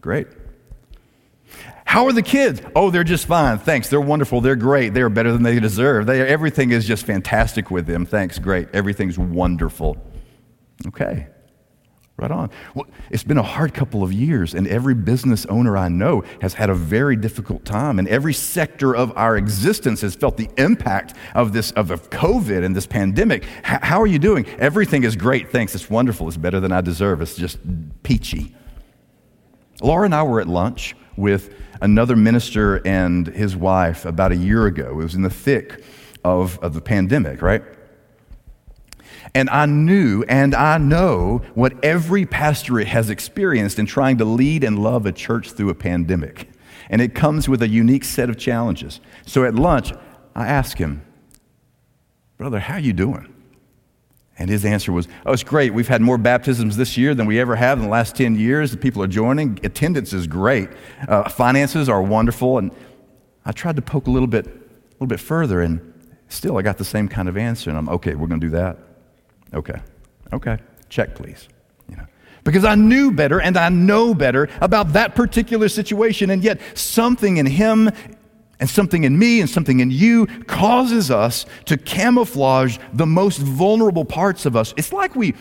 Great. 0.00 0.26
How 1.94 2.06
are 2.06 2.12
the 2.12 2.22
kids? 2.22 2.60
Oh, 2.74 2.90
they're 2.90 3.04
just 3.04 3.24
fine. 3.24 3.58
Thanks. 3.58 3.88
They're 3.88 4.00
wonderful. 4.00 4.40
They're 4.40 4.56
great. 4.56 4.94
They're 4.94 5.08
better 5.08 5.30
than 5.30 5.44
they 5.44 5.60
deserve. 5.60 6.06
They, 6.06 6.22
everything 6.26 6.72
is 6.72 6.84
just 6.84 7.06
fantastic 7.06 7.70
with 7.70 7.86
them. 7.86 8.04
Thanks. 8.04 8.36
Great. 8.40 8.66
Everything's 8.72 9.16
wonderful. 9.16 9.96
Okay. 10.88 11.28
Right 12.16 12.32
on. 12.32 12.50
Well, 12.74 12.88
it's 13.10 13.22
been 13.22 13.38
a 13.38 13.44
hard 13.44 13.74
couple 13.74 14.02
of 14.02 14.12
years, 14.12 14.54
and 14.54 14.66
every 14.66 14.94
business 14.94 15.46
owner 15.46 15.76
I 15.76 15.86
know 15.86 16.24
has 16.40 16.54
had 16.54 16.68
a 16.68 16.74
very 16.74 17.14
difficult 17.14 17.64
time, 17.64 18.00
and 18.00 18.08
every 18.08 18.34
sector 18.34 18.96
of 18.96 19.16
our 19.16 19.36
existence 19.36 20.00
has 20.00 20.16
felt 20.16 20.36
the 20.36 20.50
impact 20.58 21.14
of 21.36 21.52
this 21.52 21.70
of, 21.70 21.92
of 21.92 22.10
COVID 22.10 22.64
and 22.64 22.74
this 22.74 22.88
pandemic. 22.88 23.44
H- 23.44 23.78
how 23.82 24.02
are 24.02 24.08
you 24.08 24.18
doing? 24.18 24.46
Everything 24.58 25.04
is 25.04 25.14
great, 25.14 25.52
thanks. 25.52 25.76
It's 25.76 25.88
wonderful. 25.88 26.26
It's 26.26 26.36
better 26.36 26.58
than 26.58 26.72
I 26.72 26.80
deserve. 26.80 27.22
It's 27.22 27.36
just 27.36 27.60
peachy. 28.02 28.52
Laura 29.80 30.06
and 30.06 30.14
I 30.14 30.24
were 30.24 30.40
at 30.40 30.48
lunch 30.48 30.96
with 31.16 31.54
another 31.80 32.16
minister 32.16 32.76
and 32.86 33.26
his 33.26 33.56
wife 33.56 34.04
about 34.04 34.32
a 34.32 34.36
year 34.36 34.66
ago. 34.66 34.90
It 35.00 35.04
was 35.04 35.14
in 35.14 35.22
the 35.22 35.30
thick 35.30 35.84
of, 36.24 36.58
of 36.60 36.74
the 36.74 36.80
pandemic, 36.80 37.42
right? 37.42 37.62
And 39.34 39.50
I 39.50 39.66
knew 39.66 40.24
and 40.28 40.54
I 40.54 40.78
know 40.78 41.42
what 41.54 41.84
every 41.84 42.24
pastorate 42.24 42.86
has 42.86 43.10
experienced 43.10 43.78
in 43.78 43.86
trying 43.86 44.18
to 44.18 44.24
lead 44.24 44.62
and 44.62 44.78
love 44.78 45.06
a 45.06 45.12
church 45.12 45.52
through 45.52 45.70
a 45.70 45.74
pandemic. 45.74 46.50
And 46.88 47.00
it 47.00 47.14
comes 47.14 47.48
with 47.48 47.62
a 47.62 47.68
unique 47.68 48.04
set 48.04 48.30
of 48.30 48.38
challenges. 48.38 49.00
So 49.26 49.44
at 49.44 49.54
lunch, 49.54 49.92
I 50.34 50.46
asked 50.46 50.78
him, 50.78 51.04
Brother, 52.36 52.60
how 52.60 52.76
you 52.76 52.92
doing? 52.92 53.33
And 54.38 54.50
his 54.50 54.64
answer 54.64 54.92
was, 54.92 55.06
Oh, 55.24 55.32
it's 55.32 55.44
great. 55.44 55.72
We've 55.72 55.88
had 55.88 56.02
more 56.02 56.18
baptisms 56.18 56.76
this 56.76 56.96
year 56.96 57.14
than 57.14 57.26
we 57.26 57.38
ever 57.38 57.56
have 57.56 57.78
in 57.78 57.84
the 57.84 57.90
last 57.90 58.16
10 58.16 58.36
years. 58.36 58.72
The 58.72 58.76
people 58.76 59.02
are 59.02 59.06
joining. 59.06 59.60
Attendance 59.62 60.12
is 60.12 60.26
great. 60.26 60.68
Uh, 61.06 61.28
finances 61.28 61.88
are 61.88 62.02
wonderful. 62.02 62.58
And 62.58 62.72
I 63.44 63.52
tried 63.52 63.76
to 63.76 63.82
poke 63.82 64.06
a 64.06 64.10
little 64.10 64.26
bit, 64.26 64.46
a 64.46 64.94
little 64.94 65.06
bit 65.06 65.20
further, 65.20 65.60
and 65.60 65.92
still 66.28 66.58
I 66.58 66.62
got 66.62 66.78
the 66.78 66.84
same 66.84 67.08
kind 67.08 67.28
of 67.28 67.36
answer. 67.36 67.70
And 67.70 67.78
I'm, 67.78 67.88
okay, 67.88 68.14
we're 68.14 68.26
going 68.26 68.40
to 68.40 68.46
do 68.46 68.52
that. 68.52 68.78
Okay. 69.52 69.80
Okay. 70.32 70.58
Check, 70.88 71.14
please. 71.14 71.48
You 71.88 71.96
know, 71.96 72.06
because 72.42 72.64
I 72.64 72.74
knew 72.74 73.12
better 73.12 73.40
and 73.40 73.56
I 73.56 73.68
know 73.68 74.14
better 74.14 74.48
about 74.60 74.94
that 74.94 75.14
particular 75.14 75.68
situation. 75.68 76.30
And 76.30 76.42
yet, 76.42 76.60
something 76.74 77.36
in 77.36 77.46
him 77.46 77.90
and 78.64 78.70
something 78.70 79.04
in 79.04 79.18
me 79.18 79.42
and 79.42 79.50
something 79.50 79.80
in 79.80 79.90
you 79.90 80.24
causes 80.46 81.10
us 81.10 81.44
to 81.66 81.76
camouflage 81.76 82.78
the 82.94 83.04
most 83.04 83.36
vulnerable 83.36 84.06
parts 84.06 84.46
of 84.46 84.56
us. 84.56 84.72
It's 84.78 84.90
like 84.90 85.14
we, 85.14 85.34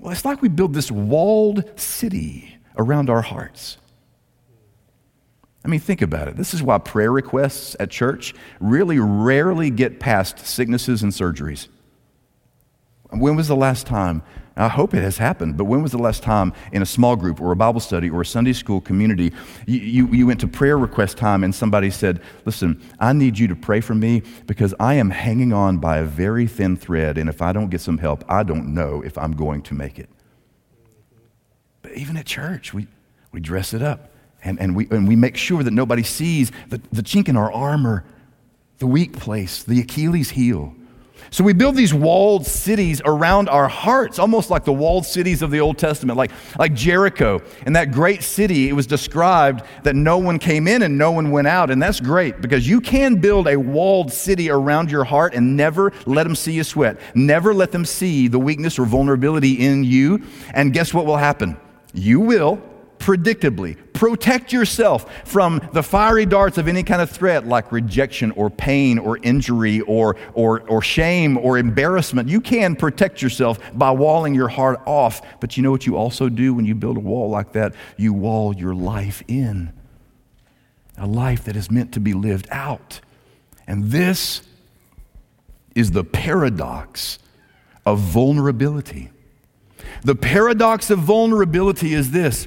well, 0.00 0.10
it's 0.10 0.24
like 0.24 0.42
we 0.42 0.48
build 0.48 0.74
this 0.74 0.90
walled 0.90 1.78
city 1.78 2.58
around 2.76 3.10
our 3.10 3.22
hearts. 3.22 3.78
I 5.64 5.68
mean, 5.68 5.78
think 5.78 6.02
about 6.02 6.26
it. 6.26 6.36
This 6.36 6.52
is 6.52 6.64
why 6.64 6.78
prayer 6.78 7.12
requests 7.12 7.76
at 7.78 7.90
church 7.90 8.34
really 8.58 8.98
rarely 8.98 9.70
get 9.70 10.00
past 10.00 10.40
sicknesses 10.40 11.04
and 11.04 11.12
surgeries. 11.12 11.68
When 13.10 13.36
was 13.36 13.46
the 13.46 13.54
last 13.54 13.86
time 13.86 14.24
I 14.56 14.68
hope 14.68 14.94
it 14.94 15.02
has 15.02 15.18
happened, 15.18 15.56
but 15.56 15.64
when 15.64 15.82
was 15.82 15.90
the 15.90 15.98
last 15.98 16.22
time 16.22 16.52
in 16.70 16.80
a 16.80 16.86
small 16.86 17.16
group 17.16 17.40
or 17.40 17.50
a 17.50 17.56
Bible 17.56 17.80
study 17.80 18.08
or 18.08 18.20
a 18.20 18.26
Sunday 18.26 18.52
school 18.52 18.80
community 18.80 19.32
you, 19.66 19.80
you, 19.80 20.06
you, 20.08 20.26
went 20.28 20.38
to 20.40 20.48
prayer 20.48 20.78
request 20.78 21.18
time 21.18 21.42
and 21.42 21.52
somebody 21.52 21.90
said, 21.90 22.22
Listen, 22.44 22.80
I 23.00 23.12
need 23.12 23.36
you 23.36 23.48
to 23.48 23.56
pray 23.56 23.80
for 23.80 23.96
me 23.96 24.22
because 24.46 24.72
I 24.78 24.94
am 24.94 25.10
hanging 25.10 25.52
on 25.52 25.78
by 25.78 25.98
a 25.98 26.04
very 26.04 26.46
thin 26.46 26.76
thread, 26.76 27.18
and 27.18 27.28
if 27.28 27.42
I 27.42 27.52
don't 27.52 27.68
get 27.68 27.80
some 27.80 27.98
help, 27.98 28.24
I 28.28 28.44
don't 28.44 28.72
know 28.74 29.02
if 29.02 29.18
I'm 29.18 29.32
going 29.32 29.62
to 29.62 29.74
make 29.74 29.98
it. 29.98 30.08
But 31.82 31.94
even 31.94 32.16
at 32.16 32.26
church, 32.26 32.72
we, 32.72 32.86
we 33.32 33.40
dress 33.40 33.74
it 33.74 33.82
up 33.82 34.10
and, 34.44 34.60
and, 34.60 34.76
we, 34.76 34.86
and 34.90 35.08
we 35.08 35.16
make 35.16 35.36
sure 35.36 35.62
that 35.62 35.72
nobody 35.72 36.02
sees 36.02 36.52
the, 36.68 36.80
the 36.92 37.02
chink 37.02 37.28
in 37.28 37.36
our 37.36 37.50
armor, 37.50 38.04
the 38.78 38.86
weak 38.86 39.18
place, 39.18 39.64
the 39.64 39.80
Achilles 39.80 40.30
heel. 40.30 40.76
So 41.30 41.42
we 41.42 41.52
build 41.52 41.74
these 41.74 41.92
walled 41.92 42.46
cities 42.46 43.02
around 43.04 43.48
our 43.48 43.66
hearts, 43.66 44.18
almost 44.18 44.50
like 44.50 44.64
the 44.64 44.72
walled 44.72 45.04
cities 45.04 45.42
of 45.42 45.50
the 45.50 45.60
Old 45.60 45.78
Testament, 45.78 46.16
like, 46.16 46.30
like 46.58 46.74
Jericho. 46.74 47.42
And 47.66 47.74
that 47.74 47.92
great 47.92 48.22
city, 48.22 48.68
it 48.68 48.72
was 48.72 48.86
described 48.86 49.64
that 49.82 49.96
no 49.96 50.18
one 50.18 50.38
came 50.38 50.68
in 50.68 50.82
and 50.82 50.96
no 50.96 51.10
one 51.10 51.30
went 51.30 51.48
out. 51.48 51.70
And 51.70 51.82
that's 51.82 51.98
great 51.98 52.40
because 52.40 52.68
you 52.68 52.80
can 52.80 53.16
build 53.16 53.48
a 53.48 53.56
walled 53.56 54.12
city 54.12 54.50
around 54.50 54.90
your 54.90 55.04
heart 55.04 55.34
and 55.34 55.56
never 55.56 55.92
let 56.06 56.24
them 56.24 56.36
see 56.36 56.52
you 56.52 56.62
sweat. 56.62 57.00
Never 57.14 57.52
let 57.52 57.72
them 57.72 57.84
see 57.84 58.28
the 58.28 58.38
weakness 58.38 58.78
or 58.78 58.86
vulnerability 58.86 59.66
in 59.66 59.82
you. 59.82 60.22
And 60.52 60.72
guess 60.72 60.94
what 60.94 61.06
will 61.06 61.16
happen? 61.16 61.56
You 61.92 62.20
will 62.20 62.62
predictably. 62.98 63.76
Protect 64.04 64.52
yourself 64.52 65.10
from 65.24 65.66
the 65.72 65.82
fiery 65.82 66.26
darts 66.26 66.58
of 66.58 66.68
any 66.68 66.82
kind 66.82 67.00
of 67.00 67.08
threat 67.08 67.46
like 67.46 67.72
rejection 67.72 68.32
or 68.32 68.50
pain 68.50 68.98
or 68.98 69.16
injury 69.22 69.80
or, 69.80 70.16
or, 70.34 70.60
or 70.68 70.82
shame 70.82 71.38
or 71.38 71.56
embarrassment. 71.56 72.28
You 72.28 72.42
can 72.42 72.76
protect 72.76 73.22
yourself 73.22 73.58
by 73.72 73.92
walling 73.92 74.34
your 74.34 74.48
heart 74.48 74.82
off. 74.84 75.22
But 75.40 75.56
you 75.56 75.62
know 75.62 75.70
what 75.70 75.86
you 75.86 75.96
also 75.96 76.28
do 76.28 76.52
when 76.52 76.66
you 76.66 76.74
build 76.74 76.98
a 76.98 77.00
wall 77.00 77.30
like 77.30 77.52
that? 77.52 77.74
You 77.96 78.12
wall 78.12 78.54
your 78.54 78.74
life 78.74 79.22
in. 79.26 79.72
A 80.98 81.06
life 81.06 81.44
that 81.44 81.56
is 81.56 81.70
meant 81.70 81.92
to 81.92 82.00
be 82.00 82.12
lived 82.12 82.46
out. 82.50 83.00
And 83.66 83.84
this 83.84 84.42
is 85.74 85.92
the 85.92 86.04
paradox 86.04 87.18
of 87.86 88.00
vulnerability. 88.00 89.12
The 90.02 90.14
paradox 90.14 90.90
of 90.90 90.98
vulnerability 90.98 91.94
is 91.94 92.10
this 92.10 92.46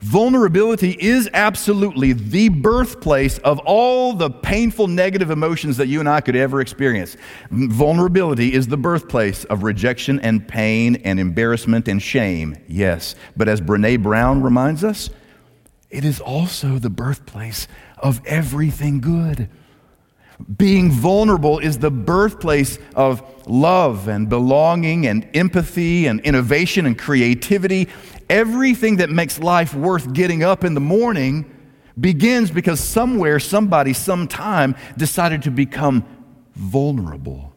Vulnerability 0.00 0.96
is 1.00 1.28
absolutely 1.34 2.12
the 2.12 2.48
birthplace 2.48 3.38
of 3.38 3.58
all 3.60 4.12
the 4.12 4.30
painful 4.30 4.86
negative 4.86 5.30
emotions 5.30 5.76
that 5.76 5.88
you 5.88 5.98
and 5.98 6.08
I 6.08 6.20
could 6.20 6.36
ever 6.36 6.60
experience. 6.60 7.16
Vulnerability 7.50 8.52
is 8.52 8.68
the 8.68 8.76
birthplace 8.76 9.44
of 9.44 9.64
rejection 9.64 10.20
and 10.20 10.46
pain 10.46 10.96
and 10.96 11.18
embarrassment 11.18 11.88
and 11.88 12.00
shame, 12.00 12.56
yes. 12.68 13.16
But 13.36 13.48
as 13.48 13.60
Brene 13.60 14.02
Brown 14.02 14.42
reminds 14.42 14.84
us, 14.84 15.10
it 15.90 16.04
is 16.04 16.20
also 16.20 16.78
the 16.78 16.90
birthplace 16.90 17.66
of 17.96 18.20
everything 18.24 19.00
good. 19.00 19.48
Being 20.56 20.92
vulnerable 20.92 21.58
is 21.58 21.78
the 21.78 21.90
birthplace 21.90 22.78
of 22.94 23.22
love 23.48 24.06
and 24.06 24.28
belonging 24.28 25.06
and 25.06 25.28
empathy 25.34 26.06
and 26.06 26.20
innovation 26.20 26.86
and 26.86 26.96
creativity. 26.96 27.88
Everything 28.28 28.96
that 28.96 29.10
makes 29.10 29.38
life 29.38 29.74
worth 29.74 30.12
getting 30.12 30.42
up 30.42 30.64
in 30.64 30.74
the 30.74 30.80
morning 30.80 31.50
begins 31.98 32.50
because 32.50 32.80
somewhere, 32.80 33.40
somebody, 33.40 33.92
sometime 33.92 34.76
decided 34.96 35.42
to 35.42 35.50
become 35.50 36.04
vulnerable. 36.54 37.54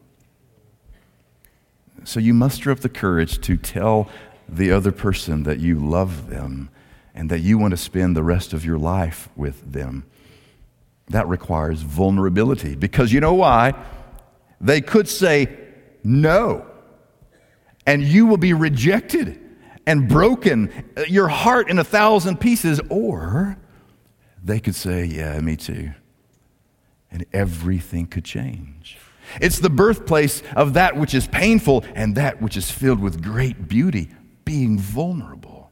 So 2.04 2.20
you 2.20 2.34
muster 2.34 2.70
up 2.70 2.80
the 2.80 2.88
courage 2.88 3.40
to 3.42 3.56
tell 3.56 4.08
the 4.48 4.72
other 4.72 4.92
person 4.92 5.44
that 5.44 5.60
you 5.60 5.78
love 5.78 6.28
them 6.28 6.70
and 7.14 7.30
that 7.30 7.40
you 7.40 7.58
want 7.58 7.72
to 7.72 7.76
spend 7.76 8.16
the 8.16 8.22
rest 8.22 8.52
of 8.52 8.64
your 8.64 8.78
life 8.78 9.28
with 9.36 9.72
them. 9.72 10.04
That 11.08 11.28
requires 11.28 11.82
vulnerability 11.82 12.74
because 12.74 13.12
you 13.12 13.20
know 13.20 13.34
why? 13.34 13.74
They 14.60 14.80
could 14.80 15.08
say 15.08 15.58
no, 16.02 16.66
and 17.86 18.02
you 18.02 18.26
will 18.26 18.36
be 18.36 18.52
rejected 18.52 19.41
and 19.86 20.08
broken, 20.08 20.70
uh, 20.96 21.02
your 21.08 21.28
heart 21.28 21.68
in 21.68 21.78
a 21.78 21.84
thousand 21.84 22.40
pieces, 22.40 22.80
or 22.88 23.56
they 24.42 24.60
could 24.60 24.74
say, 24.74 25.04
Yeah, 25.04 25.40
me 25.40 25.56
too. 25.56 25.92
And 27.10 27.26
everything 27.32 28.06
could 28.06 28.24
change. 28.24 28.98
It's 29.40 29.58
the 29.58 29.70
birthplace 29.70 30.42
of 30.56 30.74
that 30.74 30.96
which 30.96 31.14
is 31.14 31.26
painful 31.26 31.84
and 31.94 32.14
that 32.16 32.40
which 32.40 32.56
is 32.56 32.70
filled 32.70 33.00
with 33.00 33.22
great 33.22 33.68
beauty, 33.68 34.10
being 34.44 34.78
vulnerable. 34.78 35.70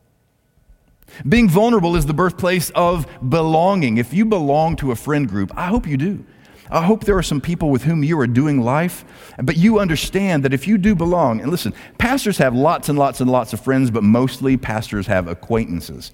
Being 1.29 1.49
vulnerable 1.49 1.97
is 1.97 2.07
the 2.07 2.15
birthplace 2.15 2.71
of 2.71 3.07
belonging. 3.29 3.99
If 3.99 4.15
you 4.15 4.25
belong 4.25 4.77
to 4.77 4.93
a 4.93 4.97
friend 4.97 5.29
group, 5.29 5.53
I 5.57 5.67
hope 5.67 5.87
you 5.87 5.97
do. 5.97 6.25
I 6.71 6.85
hope 6.85 7.05
there 7.05 7.19
are 7.19 7.23
some 7.23 7.41
people 7.41 7.71
with 7.71 7.83
whom 7.83 8.05
you 8.05 8.19
are 8.21 8.27
doing 8.27 8.61
life, 8.61 9.05
but 9.43 9.57
you 9.57 9.79
understand 9.79 10.45
that 10.45 10.55
if 10.55 10.69
you 10.69 10.79
do 10.79 10.95
belong, 10.95 11.41
and 11.41 11.51
listen, 11.51 11.75
pastors 11.99 12.39
have 12.39 12.55
lots 12.55 12.89
and 12.89 12.99
lots 12.99 13.21
and 13.21 13.31
lots 13.31 13.53
of 13.53 13.61
friends, 13.61 13.91
but 13.91 14.03
mostly 14.03 14.57
pastors 14.57 15.07
have 15.07 15.27
acquaintances, 15.27 16.13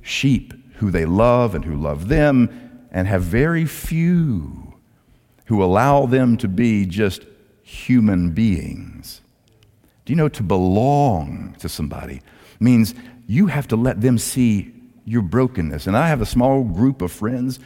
sheep 0.00 0.54
who 0.76 0.90
they 0.90 1.04
love 1.04 1.54
and 1.54 1.64
who 1.64 1.76
love 1.76 2.08
them, 2.08 2.88
and 2.90 3.06
have 3.06 3.22
very 3.22 3.66
few 3.66 4.74
who 5.46 5.62
allow 5.62 6.06
them 6.06 6.36
to 6.38 6.48
be 6.48 6.86
just 6.86 7.24
human 7.62 8.32
beings. 8.32 9.20
Do 10.04 10.12
you 10.12 10.16
know 10.16 10.28
to 10.30 10.42
belong 10.42 11.54
to 11.58 11.68
somebody 11.68 12.22
means 12.58 12.94
you 13.26 13.46
have 13.46 13.68
to 13.68 13.76
let 13.76 14.00
them 14.00 14.18
see 14.18 14.72
your 15.04 15.22
brokenness. 15.22 15.86
And 15.86 15.96
I 15.96 16.08
have 16.08 16.20
a 16.20 16.26
small 16.26 16.62
group 16.64 17.02
of 17.02 17.10
friends 17.10 17.58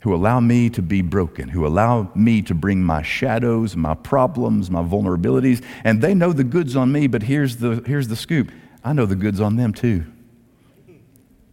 who 0.00 0.14
allow 0.14 0.40
me 0.40 0.70
to 0.70 0.82
be 0.82 1.02
broken, 1.02 1.48
who 1.48 1.66
allow 1.66 2.10
me 2.14 2.42
to 2.42 2.54
bring 2.54 2.82
my 2.82 3.02
shadows, 3.02 3.76
my 3.76 3.94
problems, 3.94 4.70
my 4.70 4.82
vulnerabilities, 4.82 5.62
and 5.84 6.00
they 6.00 6.14
know 6.14 6.32
the 6.32 6.44
goods 6.44 6.74
on 6.74 6.90
me, 6.90 7.06
but 7.06 7.22
here's 7.22 7.58
the, 7.58 7.82
here's 7.86 8.08
the 8.08 8.16
scoop 8.16 8.50
I 8.82 8.92
know 8.92 9.06
the 9.06 9.16
goods 9.16 9.40
on 9.40 9.56
them 9.56 9.74
too. 9.74 10.06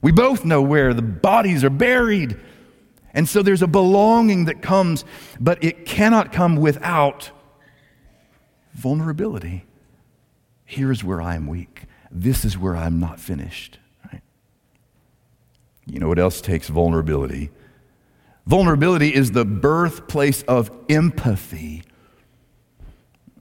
We 0.01 0.11
both 0.11 0.45
know 0.45 0.61
where 0.61 0.93
the 0.93 1.01
bodies 1.01 1.63
are 1.63 1.69
buried. 1.69 2.39
And 3.13 3.27
so 3.27 3.41
there's 3.41 3.63
a 3.63 3.67
belonging 3.67 4.45
that 4.45 4.61
comes, 4.61 5.03
but 5.39 5.61
it 5.63 5.85
cannot 5.85 6.31
come 6.31 6.55
without 6.55 7.31
vulnerability. 8.73 9.65
Here's 10.63 11.03
where 11.03 11.21
I 11.21 11.35
am 11.35 11.47
weak 11.47 11.83
this 12.09 12.45
is 12.45 12.57
where 12.57 12.75
I'm 12.75 12.99
not 12.99 13.19
finished. 13.19 13.79
Right? 14.11 14.21
You 15.85 15.99
know 15.99 16.07
what 16.07 16.19
else 16.19 16.39
takes 16.39 16.69
vulnerability? 16.69 17.49
Vulnerability 18.47 19.13
is 19.13 19.31
the 19.31 19.43
birthplace 19.43 20.41
of 20.43 20.71
empathy. 20.87 21.83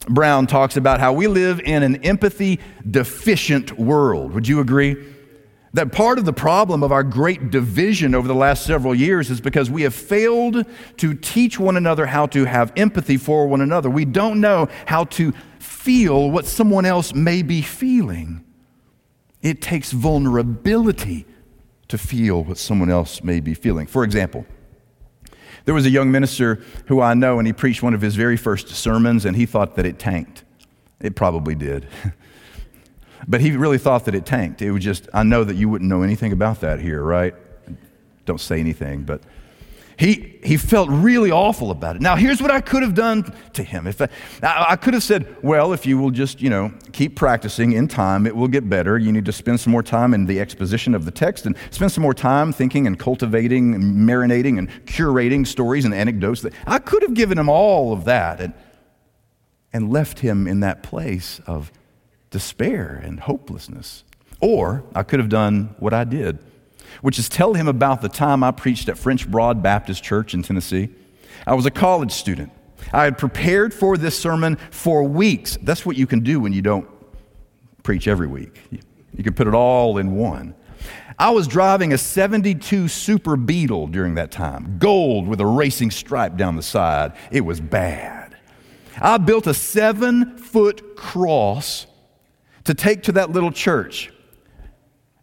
Brown 0.09 0.49
talks 0.49 0.77
about 0.77 0.99
how 0.99 1.13
we 1.13 1.29
live 1.29 1.61
in 1.61 1.85
an 1.85 2.05
empathy 2.05 2.59
deficient 2.91 3.79
world. 3.79 4.33
Would 4.33 4.49
you 4.49 4.59
agree? 4.59 4.97
That 5.75 5.93
part 5.93 6.19
of 6.19 6.25
the 6.25 6.33
problem 6.33 6.83
of 6.83 6.91
our 6.91 7.05
great 7.05 7.51
division 7.51 8.17
over 8.17 8.27
the 8.27 8.35
last 8.35 8.67
several 8.67 8.97
years 8.97 9.31
is 9.31 9.41
because 9.41 9.71
we 9.71 9.83
have 9.83 9.95
failed 9.95 10.65
to 10.97 11.15
teach 11.15 11.61
one 11.61 11.77
another 11.77 12.07
how 12.07 12.27
to 12.27 12.45
have 12.45 12.73
empathy 12.77 13.17
for 13.17 13.47
one 13.47 13.61
another. 13.61 13.89
We 13.89 14.07
don't 14.07 14.41
know 14.41 14.69
how 14.87 15.05
to 15.05 15.33
feel 15.61 16.33
what 16.33 16.47
someone 16.47 16.85
else 16.85 17.15
may 17.15 17.43
be 17.43 17.63
feeling. 17.63 18.45
It 19.41 19.63
takes 19.63 19.93
vulnerability 19.93 21.27
to 21.87 21.97
feel 21.97 22.43
what 22.43 22.59
someone 22.59 22.91
else 22.91 23.23
may 23.23 23.39
be 23.39 23.55
feeling. 23.55 23.87
For 23.87 24.03
example, 24.03 24.47
there 25.67 25.75
was 25.75 25.85
a 25.85 25.91
young 25.91 26.11
minister 26.11 26.63
who 26.87 27.01
I 27.01 27.15
know, 27.15 27.39
and 27.39 27.47
he 27.47 27.53
preached 27.53 27.83
one 27.83 27.93
of 27.93 28.01
his 28.01 28.15
very 28.15 28.37
first 28.37 28.69
sermons, 28.69 29.25
and 29.25 29.37
he 29.37 29.45
thought 29.45 29.75
that 29.77 29.85
it 29.85 29.99
tanked. 29.99 30.45
It 31.01 31.15
probably 31.17 31.55
did. 31.55 31.89
but 33.29 33.41
he 33.41 33.51
really 33.57 33.79
thought 33.79 34.05
that 34.07 34.15
it 34.15 34.25
tanked. 34.25 34.63
It 34.63 34.71
was 34.71 34.83
just, 34.83 35.09
I 35.13 35.25
know 35.25 35.45
that 35.45 35.57
you 35.57 35.69
wouldn't 35.69 35.91
know 35.91 36.03
anything 36.03 36.33
about 36.33 36.61
that 36.61 36.81
here, 36.81 37.03
right? 37.03 37.35
Don't 38.25 38.41
say 38.41 38.61
anything, 38.61 39.03
but 39.03 39.21
he, 39.99 40.39
he 40.45 40.59
felt 40.59 40.91
really 40.91 41.31
awful 41.31 41.71
about 41.71 41.97
it. 41.97 42.03
Now, 42.03 42.17
here's 42.17 42.43
what 42.43 42.51
I 42.51 42.61
could 42.61 42.83
have 42.83 42.95
done 42.95 43.35
to 43.55 43.63
him. 43.63 43.87
If 43.87 44.03
I, 44.03 44.09
I 44.43 44.77
could 44.77 44.93
have 44.93 45.03
said, 45.03 45.37
well, 45.43 45.73
if 45.73 45.87
you 45.87 45.97
will 45.97 46.11
just, 46.11 46.43
you 46.43 46.51
know, 46.51 46.73
keep 46.93 47.17
practicing 47.17 47.73
in 47.73 47.89
time, 47.89 48.27
it 48.27 48.37
will 48.37 48.49
get 48.49 48.69
better. 48.69 48.99
You 48.99 49.11
need 49.11 49.25
to 49.25 49.33
spend 49.33 49.59
some 49.59 49.73
more 49.73 49.83
time 49.83 50.13
in 50.13 50.27
the 50.27 50.39
exposition 50.39 50.95
of 50.95 51.07
the 51.07 51.11
text 51.11 51.47
and 51.47 51.57
spend 51.71 51.93
some 51.93 52.03
more 52.03 52.13
time 52.13 52.53
thinking 52.53 52.87
and 52.87 52.99
cultivating 52.99 53.75
and 53.75 54.07
marinating 54.07 54.59
and 54.59 54.69
curating 54.85 55.47
stories 55.47 55.87
and 55.87 55.95
anecdotes. 55.95 56.45
I 56.67 56.79
could 56.79 57.03
have 57.03 57.15
given 57.15 57.39
him 57.39 57.49
all 57.49 57.95
of 57.95 58.05
that 58.05 58.41
and, 58.41 58.53
and 59.73 59.91
left 59.91 60.19
him 60.19 60.47
in 60.47 60.61
that 60.61 60.83
place 60.83 61.41
of 61.47 61.73
despair 62.31 63.01
and 63.03 63.21
hopelessness. 63.21 64.05
Or 64.43 64.85
I 64.95 65.05
could 65.05 65.21
have 65.21 65.31
done 65.31 65.75
what 65.79 65.95
I 65.95 66.05
did 66.05 66.39
which 67.03 67.19
is 67.19 67.29
tell 67.29 67.55
him 67.55 67.69
about 67.69 68.03
the 68.03 68.09
time 68.09 68.43
I 68.43 68.51
preached 68.51 68.89
at 68.89 68.99
French 68.99 69.31
Broad 69.31 69.63
Baptist 69.63 70.03
Church 70.03 70.35
in 70.35 70.43
Tennessee. 70.43 70.89
I 71.47 71.55
was 71.55 71.67
a 71.67 71.71
college 71.71 72.13
student. 72.13 72.53
I 72.93 73.05
had 73.05 73.19
prepared 73.19 73.75
for 73.75 73.97
this 73.97 74.19
sermon 74.19 74.57
for 74.71 75.03
weeks. 75.03 75.59
That's 75.63 75.85
what 75.85 75.97
you 75.97 76.07
can 76.07 76.21
do 76.21 76.41
when 76.41 76.53
you 76.53 76.63
don't 76.63 76.89
preach 77.83 78.09
every 78.09 78.27
week. 78.27 78.61
You 78.71 79.25
can 79.25 79.35
put 79.35 79.47
it 79.47 79.55
all 79.55 79.99
in 79.99 80.15
one. 80.17 80.55
I 81.19 81.31
was 81.31 81.49
driving 81.49 81.95
a 81.95 81.99
72 81.99 82.89
Super 82.89 83.37
Beetle 83.37 83.87
during 83.87 84.17
that 84.17 84.31
time, 84.31 84.77
gold 84.79 85.27
with 85.27 85.41
a 85.41 85.47
racing 85.47 85.91
stripe 85.91 86.37
down 86.37 86.57
the 86.57 86.63
side. 86.63 87.13
It 87.31 87.41
was 87.41 87.59
bad. 87.61 88.37
I 89.01 89.19
built 89.19 89.47
a 89.47 89.55
seven 89.55 90.37
foot 90.37 90.97
cross 90.97 91.87
to 92.65 92.75
take 92.75 93.05
to 93.05 93.13
that 93.13 93.31
little 93.31 93.53
church. 93.53 94.13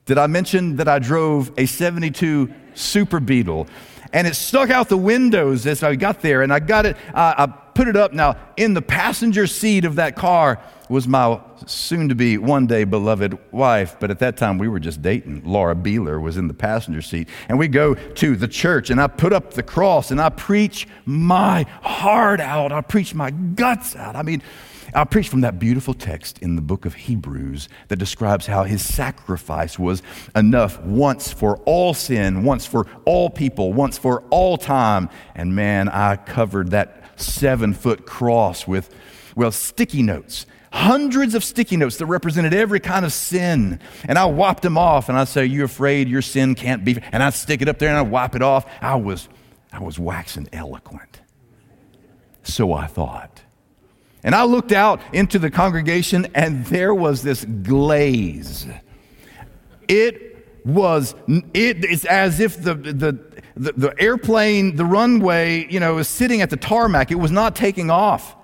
Did 0.06 0.18
I 0.18 0.28
mention 0.28 0.76
that 0.78 0.88
I 0.88 1.00
drove 1.00 1.52
a 1.58 1.66
72 1.66 2.54
Super 2.74 3.20
Beetle? 3.22 3.68
And 4.12 4.28
it 4.28 4.36
stuck 4.36 4.70
out 4.70 4.89
the 4.89 4.98
windows 4.98 5.66
as 5.66 5.82
I 5.82 5.96
got 5.96 6.22
there, 6.22 6.42
and 6.42 6.54
I 6.54 6.60
got 6.60 6.86
it, 6.86 6.98
uh, 7.13 7.34
I 7.38 7.48
put 7.48 7.88
it 7.88 7.96
up. 7.96 8.13
Now, 8.13 8.36
in 8.58 8.74
the 8.74 8.82
passenger 8.82 9.48
seat 9.48 9.86
of 9.86 9.96
that 9.96 10.16
car 10.16 10.62
was 10.89 11.08
my 11.08 11.39
soon 11.66 12.10
to 12.10 12.16
be 12.16 12.38
one 12.38 12.68
day 12.68 12.84
beloved 12.84 13.38
wife, 13.52 13.96
but 14.00 14.12
at 14.12 14.20
that 14.20 14.38
time 14.38 14.58
we 14.58 14.68
were 14.68 14.80
just 14.80 15.02
dating. 15.02 15.42
Laura 15.46 15.74
Beeler 15.74 16.22
was 16.22 16.38
in 16.38 16.48
the 16.48 16.54
passenger 16.54 17.02
seat. 17.02 17.28
And 17.48 17.58
we 17.58 17.68
go 17.70 17.96
to 17.96 18.36
the 18.36 18.48
church, 18.48 18.89
and 18.89 19.02
I 19.02 19.08
put 19.08 19.34
up 19.34 19.54
the 19.54 19.63
cross, 19.63 20.12
and 20.12 20.22
I 20.22 20.30
preach 20.30 20.88
my 21.06 21.63
heart 21.82 22.42
out. 22.42 22.72
I 22.72 22.82
preach 22.82 23.16
my 23.16 23.32
guts 23.32 23.96
out. 23.96 24.16
I 24.16 24.22
mean, 24.22 24.44
I 24.95 25.06
preached 25.06 25.29
from 25.29 25.41
that 25.41 25.60
beautiful 25.60 25.93
text 25.93 26.39
in 26.39 26.56
the 26.56 26.62
book 26.62 26.86
of 26.86 26.93
Hebrews 26.93 27.69
that 27.88 27.97
describes 27.97 28.45
how 28.45 28.63
his 28.63 28.84
sacrifice 28.84 29.79
was 29.79 30.03
enough 30.36 30.79
once 30.82 31.32
for 31.32 31.58
all 31.65 31.93
sin, 31.93 32.43
once 32.43 32.65
for 32.65 32.88
all 33.06 33.29
people, 33.29 33.73
once 33.73 33.97
for 33.97 34.21
all 34.29 34.58
time. 34.58 35.10
And 35.36 35.56
man, 35.56 35.89
I 35.89 36.15
covered 36.15 36.71
that 36.71 37.03
seven 37.15 37.73
foot 37.73 38.06
cross 38.06 38.67
with, 38.67 38.93
well, 39.36 39.51
sticky 39.51 40.03
notes 40.03 40.45
hundreds 40.73 41.36
of 41.36 41.43
sticky 41.43 41.77
notes 41.77 41.97
that 41.97 42.08
represented 42.08 42.51
every 42.51 42.79
kind 42.79 43.06
of 43.06 43.13
sin. 43.13 43.79
And 44.06 44.17
I 44.17 44.25
wiped 44.25 44.63
them 44.63 44.75
off 44.75 45.08
and 45.08 45.17
I 45.17 45.23
say, 45.25 45.45
You 45.45 45.63
afraid 45.63 46.10
your 46.10 46.23
sin 46.23 46.56
can't 46.56 46.84
be? 46.84 46.97
And 47.12 47.21
I 47.21 47.29
stick 47.29 47.62
it 47.62 47.69
up 47.69 47.77
there 47.77 47.89
and 47.89 47.97
I 47.97 48.01
wipe 48.01 48.36
it 48.36 48.41
off. 48.41 48.65
I 48.82 48.95
was, 48.95 49.29
I 49.71 49.82
was 49.82 49.99
waxing 49.99 50.49
eloquent. 50.51 51.21
So 52.41 52.73
I 52.73 52.88
thought. 52.88 53.42
And 54.24 54.34
I 54.34 54.44
looked 54.44 54.72
out 54.72 55.02
into 55.12 55.38
the 55.38 55.52
congregation, 55.52 56.28
and 56.34 56.66
there 56.66 56.94
was 56.94 57.24
this 57.24 57.46
glaze. 57.46 58.66
It 59.88 60.64
was, 60.66 61.14
it, 61.28 61.84
it's 61.84 62.06
as 62.06 62.40
if 62.40 62.62
the, 62.62 62.74
the, 62.74 63.20
the, 63.56 63.74
the 63.74 63.94
airplane, 64.00 64.78
the 64.78 64.86
runway, 64.86 65.68
you 65.70 65.80
know, 65.80 65.96
was 65.96 66.08
sitting 66.08 66.42
at 66.42 66.50
the 66.50 66.58
tarmac. 66.58 67.12
It 67.12 67.16
was 67.16 67.32
not 67.32 67.56
taking 67.56 67.90
off. 67.90 68.36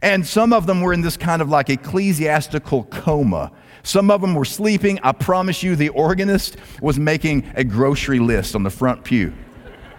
And 0.00 0.26
some 0.26 0.52
of 0.52 0.66
them 0.66 0.80
were 0.80 0.92
in 0.92 1.00
this 1.00 1.16
kind 1.16 1.42
of 1.42 1.48
like 1.48 1.68
ecclesiastical 1.68 2.84
coma. 2.84 3.52
Some 3.82 4.10
of 4.10 4.20
them 4.20 4.34
were 4.34 4.44
sleeping. 4.44 5.00
I 5.02 5.12
promise 5.12 5.62
you, 5.62 5.74
the 5.74 5.88
organist 5.90 6.56
was 6.80 6.98
making 6.98 7.50
a 7.56 7.64
grocery 7.64 8.20
list 8.20 8.54
on 8.54 8.62
the 8.62 8.70
front 8.70 9.02
pew. 9.02 9.32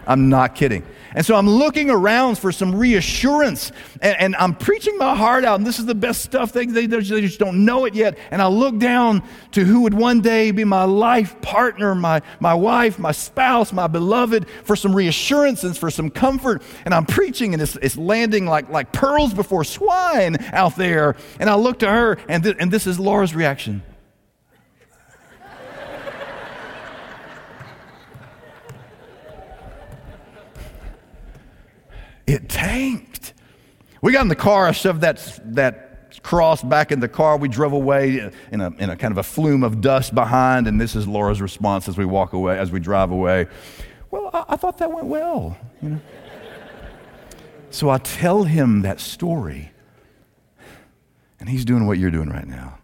I'm 0.08 0.30
not 0.30 0.56
kidding. 0.56 0.84
And 1.16 1.26
so 1.26 1.36
I'm 1.36 1.48
looking 1.48 1.89
around 1.89 2.38
for 2.39 2.52
some 2.52 2.76
reassurance 2.76 3.72
and, 4.02 4.20
and, 4.20 4.36
I'm 4.36 4.56
preaching 4.56 4.98
my 4.98 5.16
heart 5.16 5.46
out. 5.46 5.60
And 5.60 5.66
this 5.66 5.78
is 5.78 5.86
the 5.86 5.96
best 5.96 6.24
stuff. 6.24 6.52
They, 6.52 6.66
they, 6.66 6.88
they 6.88 7.02
just 7.02 7.39
don't 7.39 7.66
know 7.66 7.86
it 7.86 7.94
yet. 7.94 8.18
And 8.32 8.42
I 8.42 8.48
look 8.48 8.80
down 8.80 9.22
to 9.52 9.63
who 9.63 9.82
would 9.82 9.94
one 9.94 10.22
day 10.22 10.50
be 10.52 10.63
my 10.63 10.86
life 10.86 11.39
partner, 11.42 11.94
my, 11.94 12.22
my 12.39 12.54
wife, 12.54 12.98
my 12.98 13.12
spouse, 13.12 13.72
my 13.72 13.88
beloved, 13.88 14.50
for 14.63 14.76
some 14.76 14.96
reassurance 14.96 15.63
and 15.63 15.78
for 15.78 15.92
some 15.92 16.10
comfort. 16.10 16.63
And 16.86 16.94
I'm 16.94 17.06
preaching 17.06 17.54
and 17.54 17.62
it's, 17.62 17.76
it's 17.78 17.96
landing 17.96 18.48
like, 18.48 18.70
like 18.70 18.92
pearls 18.92 19.34
before 19.34 19.63
swine 19.63 20.38
out 20.52 20.76
there. 20.76 21.16
And 21.39 21.50
I 21.50 21.56
look 21.56 21.80
to 21.80 21.89
her 21.89 22.18
and, 22.28 22.44
th- 22.44 22.58
and 22.60 22.72
this 22.72 22.88
is 22.88 23.00
Laura's 23.00 23.36
reaction. 23.36 23.84
It 32.25 32.49
tanked. 32.49 33.33
We 34.01 34.12
got 34.12 34.21
in 34.21 34.27
the 34.27 34.36
car, 34.36 34.67
I 34.67 34.71
shoved 34.71 35.01
that, 35.01 35.55
that 35.55 36.21
cross 36.23 36.62
back 36.63 36.91
in 36.91 36.99
the 36.99 37.07
car. 37.07 37.38
We 37.38 37.47
drove 37.47 37.73
away 37.73 38.31
in 38.51 38.62
a, 38.62 38.71
in 38.77 38.89
a 38.89 38.95
kind 38.95 39.12
of 39.12 39.17
a 39.17 39.23
flume 39.23 39.63
of 39.63 39.81
dust 39.81 40.15
behind, 40.15 40.67
and 40.67 40.79
this 40.79 40.95
is 40.95 41.07
Laura's 41.07 41.41
response 41.41 41.88
as 41.88 41.97
we 41.97 42.05
walk 42.05 42.33
away, 42.33 42.57
as 42.57 42.71
we 42.71 42.79
drive 42.79 43.12
away. 43.12 43.47
Well, 44.12 44.29
I, 44.33 44.45
I 44.49 44.55
thought 44.55 44.77
that 44.79 44.91
went 44.91 45.07
well. 45.07 45.57
You 45.81 45.89
know? 45.89 46.01
so 47.69 47.89
I 47.89 47.97
tell 47.97 48.43
him 48.43 48.81
that 48.81 48.99
story, 48.99 49.71
and 51.39 51.49
he's 51.49 51.65
doing 51.65 51.86
what 51.88 51.97
you're 51.97 52.12
doing 52.12 52.29
right 52.29 52.47
now. 52.47 52.79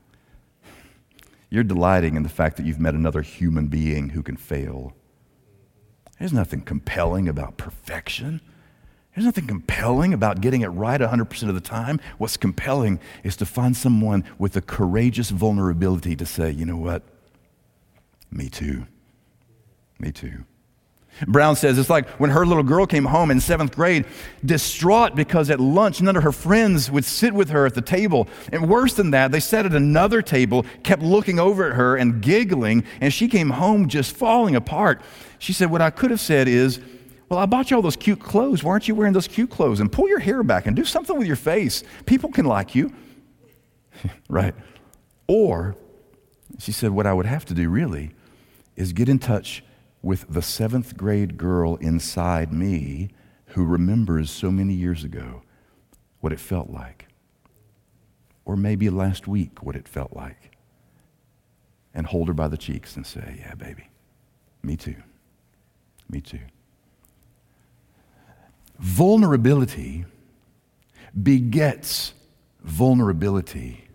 You're 1.49 1.63
delighting 1.63 2.15
in 2.15 2.23
the 2.23 2.29
fact 2.29 2.57
that 2.57 2.65
you've 2.65 2.79
met 2.79 2.93
another 2.93 3.21
human 3.21 3.67
being 3.67 4.09
who 4.09 4.21
can 4.21 4.37
fail. 4.37 4.93
There's 6.19 6.33
nothing 6.33 6.61
compelling 6.61 7.27
about 7.27 7.57
perfection. 7.57 8.41
There's 9.19 9.25
nothing 9.25 9.47
compelling 9.47 10.13
about 10.13 10.39
getting 10.39 10.61
it 10.61 10.69
right 10.69 11.01
100% 11.01 11.49
of 11.49 11.53
the 11.53 11.59
time. 11.59 11.99
What's 12.19 12.37
compelling 12.37 13.01
is 13.21 13.35
to 13.35 13.45
find 13.45 13.75
someone 13.75 14.23
with 14.37 14.55
a 14.55 14.61
courageous 14.61 15.29
vulnerability 15.29 16.15
to 16.15 16.25
say, 16.25 16.51
you 16.51 16.65
know 16.65 16.77
what? 16.77 17.03
Me 18.31 18.47
too. 18.47 18.85
Me 19.99 20.13
too. 20.13 20.45
Brown 21.27 21.57
says 21.57 21.77
it's 21.77 21.89
like 21.89 22.07
when 22.11 22.29
her 22.29 22.45
little 22.45 22.63
girl 22.63 22.85
came 22.85 23.03
home 23.03 23.29
in 23.29 23.41
seventh 23.41 23.75
grade, 23.75 24.05
distraught 24.45 25.15
because 25.15 25.49
at 25.49 25.59
lunch 25.59 26.01
none 26.01 26.15
of 26.15 26.23
her 26.23 26.31
friends 26.31 26.89
would 26.89 27.03
sit 27.03 27.33
with 27.33 27.49
her 27.49 27.65
at 27.65 27.73
the 27.73 27.81
table. 27.81 28.29
And 28.53 28.69
worse 28.69 28.93
than 28.93 29.11
that, 29.11 29.33
they 29.33 29.41
sat 29.41 29.65
at 29.65 29.73
another 29.73 30.21
table, 30.21 30.65
kept 30.83 31.01
looking 31.01 31.39
over 31.39 31.69
at 31.69 31.75
her 31.75 31.97
and 31.97 32.21
giggling, 32.21 32.85
and 33.01 33.13
she 33.13 33.27
came 33.27 33.49
home 33.49 33.89
just 33.89 34.15
falling 34.15 34.55
apart. 34.55 35.01
She 35.39 35.51
said, 35.51 35.69
What 35.69 35.81
I 35.81 35.89
could 35.89 36.09
have 36.09 36.21
said 36.21 36.47
is, 36.47 36.79
well, 37.29 37.39
I 37.39 37.45
bought 37.45 37.69
you 37.69 37.77
all 37.77 37.83
those 37.83 37.95
cute 37.95 38.19
clothes. 38.19 38.63
Why 38.63 38.71
aren't 38.71 38.87
you 38.87 38.95
wearing 38.95 39.13
those 39.13 39.27
cute 39.27 39.51
clothes? 39.51 39.79
And 39.79 39.91
pull 39.91 40.09
your 40.09 40.19
hair 40.19 40.41
back 40.41 40.65
and 40.65 40.75
do 40.75 40.83
something 40.83 41.17
with 41.17 41.27
your 41.27 41.35
face. 41.35 41.83
People 42.07 42.31
can 42.31 42.45
like 42.45 42.73
you. 42.73 42.91
right. 44.29 44.55
Or, 45.27 45.75
she 46.57 46.71
said, 46.71 46.91
what 46.91 47.05
I 47.05 47.13
would 47.13 47.27
have 47.27 47.45
to 47.45 47.53
do 47.53 47.69
really 47.69 48.11
is 48.75 48.93
get 48.93 49.09
in 49.09 49.19
touch 49.19 49.63
with 50.01 50.25
the 50.27 50.41
seventh 50.41 50.97
grade 50.97 51.37
girl 51.37 51.75
inside 51.75 52.51
me 52.51 53.09
who 53.47 53.63
remembers 53.65 54.31
so 54.31 54.49
many 54.49 54.73
years 54.73 55.03
ago 55.03 55.43
what 56.21 56.33
it 56.33 56.39
felt 56.39 56.69
like. 56.69 57.07
Or 58.45 58.55
maybe 58.55 58.89
last 58.89 59.27
week 59.27 59.61
what 59.61 59.75
it 59.75 59.87
felt 59.87 60.13
like. 60.13 60.57
And 61.93 62.07
hold 62.07 62.27
her 62.27 62.33
by 62.33 62.47
the 62.47 62.57
cheeks 62.57 62.95
and 62.95 63.05
say, 63.05 63.37
Yeah, 63.39 63.55
baby, 63.55 63.89
me 64.63 64.77
too. 64.77 64.95
Me 66.09 66.21
too. 66.21 66.39
Vulnerability 68.79 70.05
begets 71.21 72.13
vulnerability. 72.61 73.85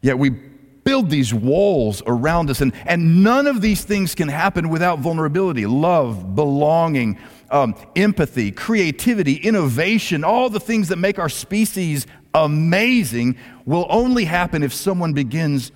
Yet 0.00 0.18
we 0.18 0.30
build 0.30 1.10
these 1.10 1.32
walls 1.32 2.02
around 2.06 2.50
us, 2.50 2.60
and, 2.60 2.72
and 2.86 3.22
none 3.22 3.46
of 3.46 3.60
these 3.60 3.84
things 3.84 4.14
can 4.14 4.28
happen 4.28 4.68
without 4.68 4.98
vulnerability 4.98 5.66
love, 5.66 6.34
belonging, 6.34 7.18
um, 7.50 7.74
empathy, 7.94 8.50
creativity, 8.50 9.34
innovation, 9.34 10.24
all 10.24 10.50
the 10.50 10.60
things 10.60 10.88
that 10.88 10.96
make 10.96 11.18
our 11.18 11.28
species 11.28 12.06
amazing 12.34 13.36
will 13.64 13.86
only 13.90 14.24
happen 14.24 14.62
if 14.62 14.72
someone 14.72 15.12
begins 15.12 15.70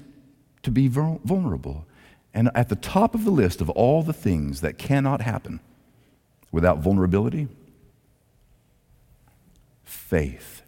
to 0.62 0.70
be 0.70 0.88
vulnerable. 0.88 1.87
And 2.35 2.50
at 2.55 2.68
the 2.68 2.76
top 2.76 3.14
of 3.14 3.24
the 3.24 3.31
list 3.31 3.61
of 3.61 3.70
all 3.70 4.02
the 4.02 4.12
things 4.12 4.61
that 4.62 4.79
cannot 4.79 5.20
happen 5.20 5.61
without 6.50 6.79
vulnerability 6.79 7.48
faith. 9.96 10.62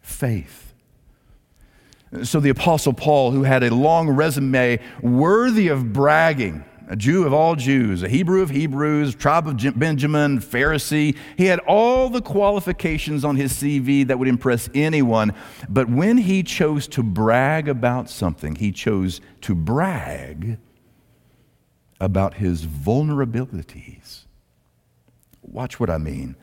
Faith. 0.00 0.74
So 2.22 2.40
the 2.40 2.50
Apostle 2.50 2.92
Paul, 2.92 3.32
who 3.32 3.42
had 3.42 3.62
a 3.62 3.74
long 3.74 4.08
resume 4.08 4.80
worthy 5.02 5.68
of 5.68 5.92
bragging, 5.92 6.64
a 6.88 6.96
Jew 6.96 7.26
of 7.26 7.32
all 7.32 7.56
Jews, 7.56 8.02
a 8.02 8.08
Hebrew 8.08 8.42
of 8.42 8.50
Hebrews, 8.50 9.14
tribe 9.14 9.48
of 9.48 9.78
Benjamin, 9.78 10.38
Pharisee. 10.38 11.16
He 11.36 11.46
had 11.46 11.58
all 11.60 12.08
the 12.08 12.22
qualifications 12.22 13.24
on 13.24 13.36
his 13.36 13.52
CV 13.52 14.06
that 14.06 14.18
would 14.18 14.28
impress 14.28 14.70
anyone. 14.72 15.34
But 15.68 15.88
when 15.88 16.18
he 16.18 16.42
chose 16.42 16.86
to 16.88 17.02
brag 17.02 17.68
about 17.68 18.08
something, 18.08 18.54
he 18.54 18.70
chose 18.70 19.20
to 19.42 19.54
brag 19.54 20.58
about 22.00 22.34
his 22.34 22.64
vulnerabilities. 22.64 24.24
Watch 25.42 25.80
what 25.80 25.90
I 25.90 25.98
mean. 25.98 26.36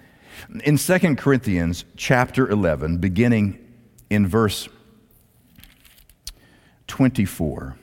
In 0.63 0.78
2 0.78 1.15
Corinthians 1.15 1.86
chapter 1.96 2.50
11, 2.50 2.98
beginning 2.98 3.60
in 4.10 4.28
verse 4.28 4.69
24, 6.88 7.78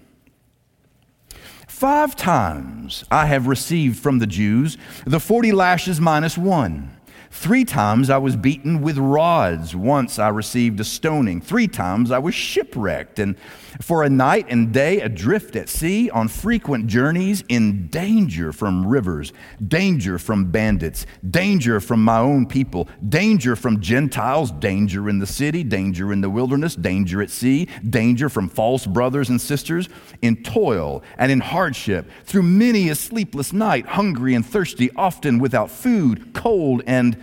five 1.66 2.14
times 2.14 3.04
I 3.10 3.26
have 3.26 3.46
received 3.46 3.98
from 3.98 4.18
the 4.18 4.26
Jews 4.26 4.76
the 5.06 5.20
40 5.20 5.52
lashes 5.52 6.00
minus 6.00 6.36
one. 6.36 6.99
Three 7.32 7.64
times 7.64 8.10
I 8.10 8.18
was 8.18 8.34
beaten 8.34 8.82
with 8.82 8.98
rods. 8.98 9.74
Once 9.74 10.18
I 10.18 10.28
received 10.28 10.80
a 10.80 10.84
stoning. 10.84 11.40
Three 11.40 11.68
times 11.68 12.10
I 12.10 12.18
was 12.18 12.34
shipwrecked. 12.34 13.20
And 13.20 13.38
for 13.80 14.02
a 14.02 14.10
night 14.10 14.46
and 14.48 14.72
day 14.72 15.00
adrift 15.00 15.54
at 15.54 15.68
sea, 15.68 16.10
on 16.10 16.26
frequent 16.26 16.88
journeys, 16.88 17.44
in 17.48 17.86
danger 17.86 18.52
from 18.52 18.84
rivers, 18.84 19.32
danger 19.66 20.18
from 20.18 20.50
bandits, 20.50 21.06
danger 21.30 21.80
from 21.80 22.04
my 22.04 22.18
own 22.18 22.46
people, 22.46 22.88
danger 23.08 23.54
from 23.54 23.80
Gentiles, 23.80 24.50
danger 24.50 25.08
in 25.08 25.20
the 25.20 25.26
city, 25.26 25.62
danger 25.62 26.12
in 26.12 26.20
the 26.20 26.28
wilderness, 26.28 26.74
danger 26.74 27.22
at 27.22 27.30
sea, 27.30 27.68
danger 27.88 28.28
from 28.28 28.48
false 28.48 28.86
brothers 28.86 29.28
and 29.28 29.40
sisters, 29.40 29.88
in 30.20 30.42
toil 30.42 31.02
and 31.16 31.30
in 31.30 31.40
hardship, 31.40 32.10
through 32.24 32.42
many 32.42 32.88
a 32.88 32.94
sleepless 32.96 33.52
night, 33.52 33.86
hungry 33.86 34.34
and 34.34 34.44
thirsty, 34.44 34.90
often 34.96 35.38
without 35.38 35.70
food, 35.70 36.32
cold 36.34 36.82
and 36.86 37.19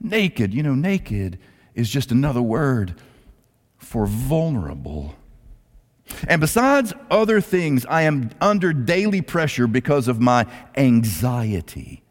naked. 0.00 0.54
You 0.54 0.62
know, 0.62 0.74
naked 0.74 1.38
is 1.74 1.88
just 1.88 2.10
another 2.10 2.42
word 2.42 2.94
for 3.76 4.06
vulnerable. 4.06 5.14
And 6.26 6.40
besides 6.40 6.92
other 7.10 7.40
things, 7.40 7.86
I 7.86 8.02
am 8.02 8.30
under 8.40 8.72
daily 8.72 9.22
pressure 9.22 9.66
because 9.66 10.08
of 10.08 10.20
my 10.20 10.46
anxiety. 10.76 12.02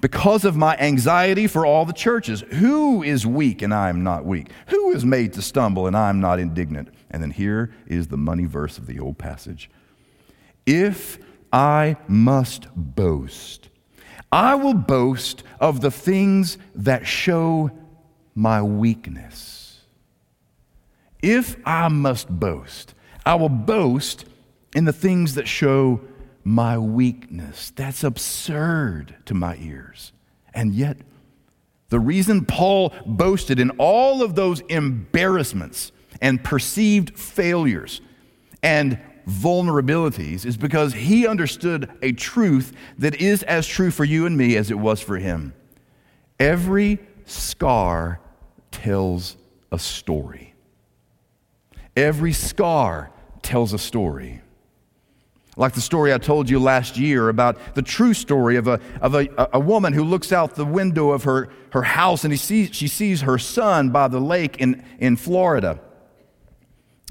Because 0.00 0.44
of 0.44 0.56
my 0.56 0.76
anxiety 0.76 1.46
for 1.46 1.66
all 1.66 1.84
the 1.84 1.92
churches. 1.92 2.42
Who 2.52 3.02
is 3.02 3.26
weak 3.26 3.60
and 3.60 3.74
I 3.74 3.88
am 3.88 4.02
not 4.02 4.24
weak? 4.24 4.50
Who 4.68 4.92
is 4.92 5.04
made 5.04 5.32
to 5.34 5.42
stumble 5.42 5.86
and 5.86 5.96
I 5.96 6.08
am 6.08 6.20
not 6.20 6.38
indignant? 6.38 6.88
And 7.10 7.22
then 7.22 7.30
here 7.30 7.74
is 7.86 8.08
the 8.08 8.16
money 8.16 8.44
verse 8.44 8.78
of 8.78 8.86
the 8.86 8.98
old 8.98 9.18
passage. 9.18 9.70
If 10.64 11.18
I 11.52 11.96
must 12.08 12.68
boast, 12.74 13.68
I 14.34 14.56
will 14.56 14.74
boast 14.74 15.44
of 15.60 15.80
the 15.80 15.92
things 15.92 16.58
that 16.74 17.06
show 17.06 17.70
my 18.34 18.62
weakness. 18.62 19.82
If 21.22 21.56
I 21.64 21.86
must 21.86 22.28
boast, 22.28 22.94
I 23.24 23.36
will 23.36 23.48
boast 23.48 24.24
in 24.74 24.86
the 24.86 24.92
things 24.92 25.36
that 25.36 25.46
show 25.46 26.00
my 26.42 26.76
weakness. 26.76 27.70
That's 27.76 28.02
absurd 28.02 29.14
to 29.26 29.34
my 29.34 29.54
ears. 29.58 30.10
And 30.52 30.74
yet, 30.74 30.96
the 31.90 32.00
reason 32.00 32.44
Paul 32.44 32.92
boasted 33.06 33.60
in 33.60 33.70
all 33.78 34.20
of 34.20 34.34
those 34.34 34.62
embarrassments 34.62 35.92
and 36.20 36.42
perceived 36.42 37.16
failures 37.16 38.00
and 38.64 38.98
vulnerabilities 39.26 40.44
is 40.44 40.56
because 40.56 40.92
he 40.92 41.26
understood 41.26 41.90
a 42.02 42.12
truth 42.12 42.72
that 42.98 43.14
is 43.16 43.42
as 43.44 43.66
true 43.66 43.90
for 43.90 44.04
you 44.04 44.26
and 44.26 44.36
me 44.36 44.56
as 44.56 44.70
it 44.70 44.78
was 44.78 45.00
for 45.00 45.16
him. 45.16 45.54
Every 46.38 46.98
scar 47.24 48.20
tells 48.70 49.36
a 49.70 49.78
story. 49.78 50.54
Every 51.96 52.32
scar 52.32 53.10
tells 53.42 53.72
a 53.72 53.78
story. 53.78 54.40
Like 55.56 55.74
the 55.74 55.80
story 55.80 56.12
I 56.12 56.18
told 56.18 56.50
you 56.50 56.58
last 56.58 56.96
year 56.96 57.28
about 57.28 57.76
the 57.76 57.82
true 57.82 58.12
story 58.12 58.56
of 58.56 58.66
a, 58.66 58.80
of 59.00 59.14
a, 59.14 59.28
a 59.52 59.60
woman 59.60 59.92
who 59.92 60.02
looks 60.02 60.32
out 60.32 60.56
the 60.56 60.64
window 60.64 61.12
of 61.12 61.22
her, 61.24 61.48
her 61.70 61.82
house 61.82 62.24
and 62.24 62.32
he 62.32 62.36
sees, 62.36 62.74
she 62.74 62.88
sees 62.88 63.20
her 63.20 63.38
son 63.38 63.90
by 63.90 64.08
the 64.08 64.18
lake 64.18 64.56
in, 64.58 64.84
in 64.98 65.16
Florida. 65.16 65.80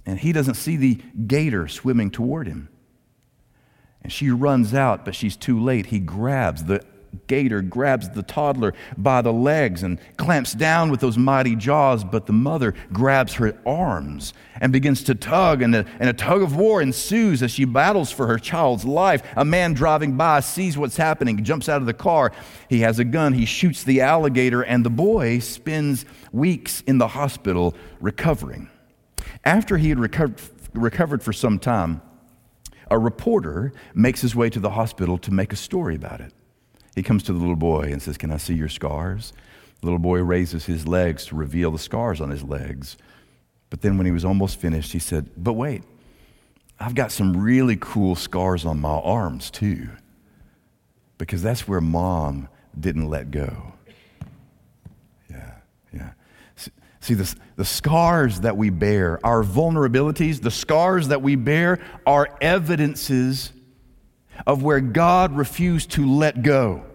And 0.06 0.20
he 0.20 0.34
doesn't 0.34 0.56
see 0.56 0.76
the 0.76 1.02
gator 1.28 1.68
swimming 1.68 2.12
toward 2.12 2.48
him. 2.48 2.70
And 4.02 4.12
she 4.12 4.30
runs 4.32 4.74
out, 4.74 5.06
but 5.06 5.16
she's 5.16 5.38
too 5.38 5.60
late. 5.60 5.88
He 5.88 6.00
grabs 6.00 6.66
the 6.66 6.84
gator 7.28 7.62
grabs 7.62 8.10
the 8.10 8.24
toddler 8.24 8.74
by 8.98 9.22
the 9.22 9.34
legs 9.34 9.84
and 9.84 10.00
clamps 10.18 10.54
down 10.54 10.90
with 10.90 11.00
those 11.00 11.18
mighty 11.18 11.56
jaws, 11.56 12.04
but 12.04 12.26
the 12.26 12.34
mother 12.34 12.74
grabs 12.92 13.34
her 13.36 13.58
arms 13.66 14.34
and 14.60 14.72
begins 14.72 15.04
to 15.04 15.16
tug, 15.16 15.62
and 15.62 15.76
a, 15.76 15.86
and 16.00 16.10
a 16.10 16.14
tug 16.14 16.42
of 16.42 16.56
war 16.56 16.82
ensues 16.82 17.44
as 17.44 17.52
she 17.52 17.66
battles 17.66 18.12
for 18.12 18.28
her 18.28 18.38
child's 18.38 18.86
life. 18.86 19.24
A 19.36 19.46
man 19.46 19.74
driving 19.74 20.18
by 20.18 20.40
sees 20.40 20.78
what's 20.78 20.98
happening, 20.98 21.44
jumps 21.44 21.70
out 21.70 21.82
of 21.82 21.86
the 21.86 21.94
car. 21.94 22.32
He 22.70 22.82
has 22.82 23.00
a 23.00 23.04
gun, 23.04 23.34
he 23.34 23.46
shoots 23.46 23.84
the 23.84 24.02
alligator, 24.02 24.62
and 24.62 24.86
the 24.86 24.90
boy 24.90 25.40
spends 25.40 26.06
weeks 26.32 26.82
in 26.82 26.98
the 26.98 27.10
hospital 27.10 27.76
recovering. 28.00 28.70
After 29.44 29.78
he 29.78 29.90
had 29.90 30.00
recovered, 30.00 30.42
recovered 30.74 31.24
for 31.24 31.34
some 31.34 31.60
time, 31.60 32.02
a 32.90 32.98
reporter 32.98 33.74
makes 33.94 34.22
his 34.22 34.36
way 34.36 34.50
to 34.50 34.60
the 34.60 34.72
hospital 34.72 35.18
to 35.20 35.32
make 35.32 35.52
a 35.54 35.58
story 35.58 35.96
about 35.96 36.22
it. 36.22 36.34
He 36.96 37.04
comes 37.04 37.24
to 37.24 37.34
the 37.34 37.40
little 37.40 37.56
boy 37.56 37.90
and 37.92 38.02
says, 38.02 38.18
Can 38.18 38.32
I 38.32 38.38
see 38.38 38.54
your 38.54 38.70
scars? 38.70 39.34
The 39.82 39.88
little 39.88 40.00
boy 40.00 40.20
raises 40.20 40.66
his 40.66 40.88
legs 40.88 41.26
to 41.26 41.36
reveal 41.36 41.72
the 41.72 41.80
scars 41.80 42.22
on 42.22 42.30
his 42.30 42.44
legs. 42.44 42.98
But 43.70 43.82
then, 43.82 43.98
when 43.98 44.06
he 44.06 44.12
was 44.12 44.24
almost 44.24 44.60
finished, 44.60 44.94
he 44.94 45.00
said, 45.00 45.30
But 45.36 45.54
wait, 45.54 45.84
I've 46.80 46.96
got 46.96 47.12
some 47.12 47.36
really 47.36 47.78
cool 47.80 48.16
scars 48.16 48.66
on 48.66 48.80
my 48.80 49.00
arms 49.00 49.50
too. 49.50 49.90
Because 51.18 51.42
that's 51.42 51.68
where 51.68 51.82
mom 51.82 52.48
didn't 52.80 53.10
let 53.10 53.32
go. 53.32 53.74
Yeah, 55.30 55.56
yeah. 55.94 56.12
See, 57.04 57.16
the, 57.16 57.36
the 57.58 57.66
scars 57.66 58.40
that 58.40 58.56
we 58.56 58.70
bear, 58.70 59.20
our 59.26 59.44
vulnerabilities, 59.44 60.42
the 60.42 60.50
scars 60.50 61.10
that 61.10 61.22
we 61.22 61.36
bear 61.36 61.80
are 62.08 62.30
evidences 62.40 63.52
of 64.48 64.64
where 64.64 64.80
God 64.80 65.36
refused 65.36 65.92
to 65.92 66.10
let 66.10 66.44
go, 66.44 66.86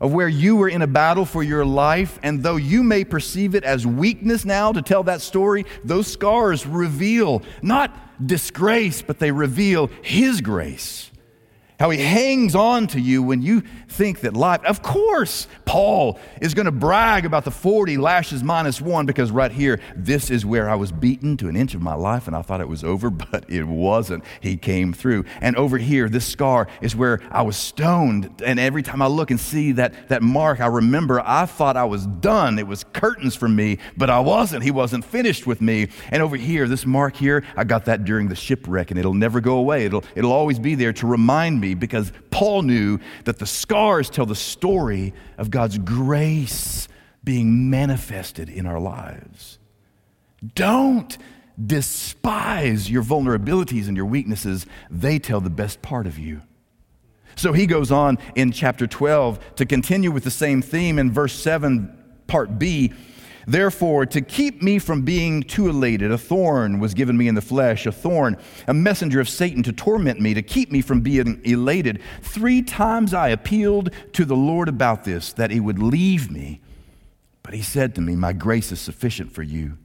of 0.00 0.12
where 0.12 0.26
you 0.26 0.56
were 0.56 0.68
in 0.68 0.82
a 0.82 0.88
battle 0.88 1.24
for 1.24 1.44
your 1.44 1.64
life, 1.64 2.18
and 2.24 2.42
though 2.42 2.56
you 2.56 2.82
may 2.82 3.04
perceive 3.04 3.54
it 3.54 3.62
as 3.62 3.86
weakness 3.86 4.44
now 4.44 4.72
to 4.72 4.82
tell 4.82 5.04
that 5.04 5.20
story, 5.20 5.66
those 5.84 6.08
scars 6.08 6.66
reveal 6.66 7.44
not 7.62 8.26
disgrace, 8.26 9.02
but 9.02 9.20
they 9.20 9.30
reveal 9.30 9.86
His 10.02 10.40
grace 10.40 11.09
how 11.80 11.88
he 11.88 11.98
hangs 11.98 12.54
on 12.54 12.86
to 12.86 13.00
you 13.00 13.22
when 13.22 13.40
you 13.40 13.62
think 13.88 14.20
that 14.20 14.34
life. 14.34 14.62
Of 14.66 14.82
course, 14.82 15.48
Paul 15.64 16.20
is 16.38 16.52
going 16.52 16.66
to 16.66 16.72
brag 16.72 17.24
about 17.24 17.44
the 17.44 17.50
40 17.50 17.96
lashes 17.96 18.42
minus 18.42 18.82
one 18.82 19.06
because 19.06 19.30
right 19.30 19.50
here, 19.50 19.80
this 19.96 20.30
is 20.30 20.44
where 20.44 20.68
I 20.68 20.74
was 20.74 20.92
beaten 20.92 21.38
to 21.38 21.48
an 21.48 21.56
inch 21.56 21.74
of 21.74 21.80
my 21.80 21.94
life 21.94 22.26
and 22.26 22.36
I 22.36 22.42
thought 22.42 22.60
it 22.60 22.68
was 22.68 22.84
over, 22.84 23.08
but 23.32 23.48
it 23.48 23.64
wasn't. 23.64 24.24
He 24.42 24.58
came 24.58 24.92
through. 24.92 25.24
And 25.40 25.56
over 25.56 25.78
here, 25.78 26.10
this 26.10 26.26
scar 26.26 26.68
is 26.82 26.94
where 26.94 27.20
I 27.30 27.40
was 27.40 27.56
stoned. 27.56 28.42
And 28.44 28.60
every 28.60 28.82
time 28.82 29.00
I 29.00 29.06
look 29.06 29.30
and 29.30 29.40
see 29.40 29.72
that, 29.72 30.08
that 30.10 30.22
mark, 30.22 30.60
I 30.60 30.66
remember 30.66 31.22
I 31.24 31.46
thought 31.46 31.78
I 31.78 31.84
was 31.84 32.06
done. 32.06 32.58
It 32.58 32.66
was 32.66 32.84
curtains 32.84 33.36
for 33.36 33.48
me, 33.48 33.78
but 33.96 34.10
I 34.10 34.20
wasn't. 34.20 34.64
He 34.64 34.70
wasn't 34.70 35.02
finished 35.02 35.46
with 35.46 35.62
me. 35.62 35.88
And 36.10 36.22
over 36.22 36.36
here, 36.36 36.68
this 36.68 36.84
mark 36.84 37.16
here, 37.16 37.42
I 37.56 37.64
got 37.64 37.86
that 37.86 38.04
during 38.04 38.28
the 38.28 38.36
shipwreck 38.36 38.90
and 38.90 39.00
it'll 39.00 39.14
never 39.14 39.40
go 39.40 39.56
away. 39.56 39.86
It'll, 39.86 40.04
it'll 40.14 40.32
always 40.32 40.58
be 40.58 40.74
there 40.74 40.92
to 40.92 41.06
remind 41.06 41.58
me 41.58 41.69
because 41.74 42.12
Paul 42.30 42.62
knew 42.62 42.98
that 43.24 43.38
the 43.38 43.46
scars 43.46 44.10
tell 44.10 44.26
the 44.26 44.34
story 44.34 45.12
of 45.38 45.50
God's 45.50 45.78
grace 45.78 46.88
being 47.22 47.70
manifested 47.70 48.48
in 48.48 48.66
our 48.66 48.80
lives. 48.80 49.58
Don't 50.54 51.18
despise 51.66 52.90
your 52.90 53.02
vulnerabilities 53.02 53.88
and 53.88 53.96
your 53.96 54.06
weaknesses, 54.06 54.66
they 54.90 55.18
tell 55.18 55.40
the 55.40 55.50
best 55.50 55.82
part 55.82 56.06
of 56.06 56.18
you. 56.18 56.42
So 57.36 57.52
he 57.52 57.66
goes 57.66 57.90
on 57.90 58.18
in 58.34 58.52
chapter 58.52 58.86
12 58.86 59.56
to 59.56 59.66
continue 59.66 60.10
with 60.10 60.24
the 60.24 60.30
same 60.30 60.62
theme 60.62 60.98
in 60.98 61.12
verse 61.12 61.32
7, 61.32 61.96
part 62.26 62.58
B. 62.58 62.92
Therefore, 63.50 64.06
to 64.06 64.20
keep 64.20 64.62
me 64.62 64.78
from 64.78 65.02
being 65.02 65.42
too 65.42 65.68
elated, 65.68 66.12
a 66.12 66.18
thorn 66.18 66.78
was 66.78 66.94
given 66.94 67.16
me 67.16 67.26
in 67.26 67.34
the 67.34 67.40
flesh, 67.40 67.84
a 67.84 67.90
thorn, 67.90 68.36
a 68.68 68.74
messenger 68.74 69.18
of 69.18 69.28
Satan 69.28 69.64
to 69.64 69.72
torment 69.72 70.20
me, 70.20 70.34
to 70.34 70.42
keep 70.42 70.70
me 70.70 70.80
from 70.80 71.00
being 71.00 71.40
elated. 71.44 72.00
Three 72.22 72.62
times 72.62 73.12
I 73.12 73.30
appealed 73.30 73.90
to 74.12 74.24
the 74.24 74.36
Lord 74.36 74.68
about 74.68 75.02
this, 75.02 75.32
that 75.32 75.50
he 75.50 75.58
would 75.58 75.80
leave 75.80 76.30
me. 76.30 76.60
But 77.42 77.54
he 77.54 77.62
said 77.62 77.96
to 77.96 78.00
me, 78.00 78.14
My 78.14 78.32
grace 78.32 78.70
is 78.70 78.78
sufficient 78.78 79.32
for 79.32 79.42
you 79.42 79.78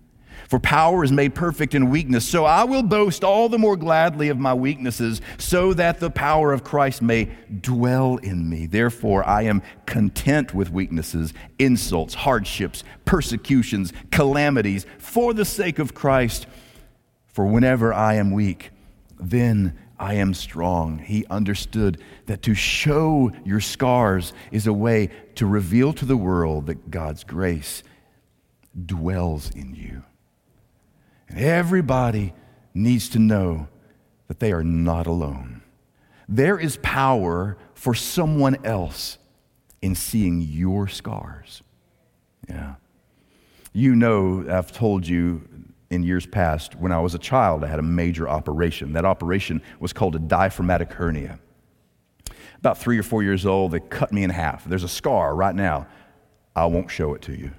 for 0.50 0.60
power 0.60 1.04
is 1.04 1.12
made 1.12 1.36
perfect 1.36 1.76
in 1.76 1.90
weakness. 1.90 2.28
So 2.28 2.46
I 2.46 2.64
will 2.64 2.84
boast 2.84 3.24
all 3.24 3.50
the 3.50 3.58
more 3.58 3.76
gladly 3.76 4.30
of 4.30 4.38
my 4.38 4.54
weaknesses, 4.54 5.22
so 5.38 5.74
that 5.74 6.00
the 6.00 6.10
power 6.10 6.54
of 6.54 6.64
Christ 6.64 7.02
may 7.02 7.30
dwell 7.62 8.18
in 8.18 8.50
me. 8.50 8.66
Therefore, 8.66 9.26
I 9.28 9.44
am 9.44 9.62
content 9.86 10.54
with 10.54 10.72
weaknesses, 10.72 11.34
insults, 11.60 12.14
hardships, 12.14 12.84
persecutions, 13.06 13.94
calamities, 14.12 14.86
for 14.98 15.34
the 15.34 15.46
sake 15.46 15.80
of 15.80 15.94
Christ. 15.94 16.48
For 17.28 17.46
whenever 17.46 17.94
I 17.94 18.16
am 18.16 18.32
weak, 18.32 18.72
then 19.20 19.78
I 19.98 20.16
am 20.16 20.34
strong. 20.34 21.00
He 21.00 21.26
understood 21.30 22.02
that 22.26 22.42
to 22.44 22.54
show 22.54 23.32
your 23.46 23.62
scars 23.62 24.34
is 24.52 24.68
a 24.68 24.74
way 24.74 25.10
to 25.36 25.46
reveal 25.46 25.94
to 25.94 26.06
the 26.06 26.18
world 26.18 26.68
that 26.68 26.92
God's 26.92 27.24
grace 27.24 27.84
dwells 28.86 29.52
in 29.56 29.74
you. 29.76 30.04
And 31.28 31.40
everybody 31.40 32.34
needs 32.74 33.10
to 33.10 33.20
know 33.20 33.68
that 34.28 34.40
they 34.40 34.52
are 34.52 34.64
not 34.64 35.08
alone. 35.08 35.62
There 36.28 36.60
is 36.60 36.78
power 36.82 37.58
for 37.74 37.94
someone 37.94 38.58
else 38.66 39.18
in 39.82 39.96
seeing 39.96 40.42
your 40.42 40.88
scars. 40.88 41.62
Yeah. 42.50 42.76
You 43.74 43.96
know, 43.96 44.46
I've 44.50 44.72
told 44.72 45.08
you 45.08 45.48
in 45.90 46.04
years 46.04 46.26
past, 46.26 46.76
when 46.76 46.92
I 46.92 47.00
was 47.00 47.14
a 47.14 47.20
child, 47.20 47.64
I 47.64 47.68
had 47.68 47.80
a 47.80 47.84
major 47.84 48.28
operation. 48.28 48.94
That 48.94 49.06
operation 49.06 49.62
was 49.80 49.94
called 49.94 50.16
a 50.16 50.20
diaphragmatic 50.20 50.92
hernia. 50.92 51.40
About 52.58 52.78
three 52.78 52.98
or 52.98 53.04
four 53.04 53.22
years 53.22 53.46
old, 53.46 53.72
they 53.72 53.80
cut 53.80 54.12
me 54.12 54.24
in 54.24 54.32
half. 54.32 54.66
There's 54.66 54.84
a 54.84 54.90
scar 54.90 55.36
right 55.36 55.54
now. 55.54 55.88
I 56.56 56.66
won't 56.66 56.90
show 56.90 57.14
it 57.14 57.22
to 57.24 57.38
you. 57.38 57.52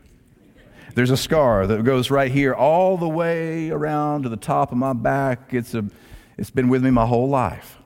There's 0.96 1.10
a 1.10 1.16
scar 1.18 1.66
that 1.66 1.84
goes 1.84 2.10
right 2.10 2.32
here 2.32 2.54
all 2.54 2.96
the 2.96 3.06
way 3.06 3.68
around 3.68 4.22
to 4.22 4.30
the 4.30 4.36
top 4.38 4.72
of 4.72 4.78
my 4.78 4.94
back. 4.94 5.52
It's, 5.52 5.74
a, 5.74 5.84
it's 6.38 6.48
been 6.48 6.70
with 6.70 6.82
me 6.82 6.90
my 6.90 7.04
whole 7.04 7.28
life. 7.28 7.76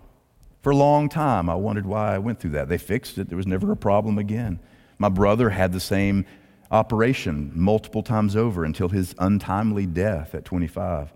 For 0.62 0.70
a 0.70 0.76
long 0.76 1.08
time, 1.08 1.50
I 1.50 1.56
wondered 1.56 1.86
why 1.86 2.14
I 2.14 2.18
went 2.18 2.38
through 2.38 2.52
that. 2.52 2.68
They 2.68 2.78
fixed 2.78 3.18
it, 3.18 3.28
there 3.28 3.36
was 3.36 3.48
never 3.48 3.72
a 3.72 3.76
problem 3.76 4.16
again. 4.16 4.60
My 4.96 5.08
brother 5.08 5.50
had 5.50 5.72
the 5.72 5.80
same 5.80 6.24
operation 6.70 7.50
multiple 7.52 8.04
times 8.04 8.36
over 8.36 8.64
until 8.64 8.90
his 8.90 9.12
untimely 9.18 9.86
death 9.86 10.32
at 10.32 10.44
25. 10.44 11.12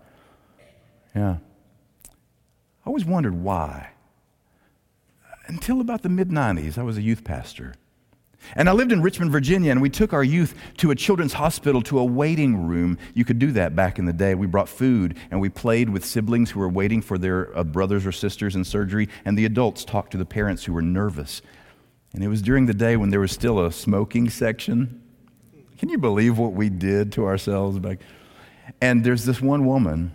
Yeah. 1.15 1.37
I 2.07 2.87
always 2.87 3.05
wondered 3.05 3.35
why. 3.35 3.91
Until 5.47 5.79
about 5.79 6.01
the 6.01 6.09
mid 6.09 6.27
90s, 6.27 6.77
I 6.77 6.83
was 6.83 6.97
a 6.97 7.01
youth 7.01 7.23
pastor. 7.23 7.73
And 8.55 8.69
I 8.69 8.73
lived 8.73 8.91
in 8.91 9.01
Richmond, 9.01 9.31
Virginia, 9.31 9.71
and 9.71 9.81
we 9.81 9.89
took 9.89 10.13
our 10.13 10.23
youth 10.23 10.55
to 10.77 10.91
a 10.91 10.95
children's 10.95 11.33
hospital 11.33 11.81
to 11.83 11.99
a 11.99 12.03
waiting 12.03 12.67
room. 12.67 12.97
You 13.13 13.25
could 13.25 13.39
do 13.39 13.51
that 13.53 13.75
back 13.75 13.97
in 13.99 14.05
the 14.05 14.13
day. 14.13 14.35
We 14.35 14.47
brought 14.47 14.69
food 14.69 15.17
and 15.31 15.41
we 15.41 15.49
played 15.49 15.89
with 15.89 16.05
siblings 16.05 16.51
who 16.51 16.59
were 16.59 16.69
waiting 16.69 17.01
for 17.01 17.17
their 17.17 17.57
uh, 17.57 17.63
brothers 17.63 18.05
or 18.05 18.11
sisters 18.11 18.55
in 18.55 18.63
surgery, 18.63 19.09
and 19.23 19.37
the 19.37 19.45
adults 19.45 19.83
talked 19.85 20.11
to 20.11 20.17
the 20.17 20.25
parents 20.25 20.63
who 20.65 20.73
were 20.73 20.81
nervous. 20.81 21.41
And 22.13 22.23
it 22.23 22.27
was 22.27 22.41
during 22.41 22.65
the 22.65 22.73
day 22.73 22.95
when 22.97 23.09
there 23.09 23.19
was 23.19 23.31
still 23.31 23.65
a 23.65 23.71
smoking 23.71 24.29
section. 24.29 25.01
Can 25.77 25.89
you 25.89 25.97
believe 25.97 26.37
what 26.37 26.53
we 26.53 26.69
did 26.69 27.11
to 27.13 27.25
ourselves 27.25 27.79
back? 27.79 27.99
And 28.81 29.03
there's 29.03 29.25
this 29.25 29.41
one 29.41 29.65
woman, 29.65 30.13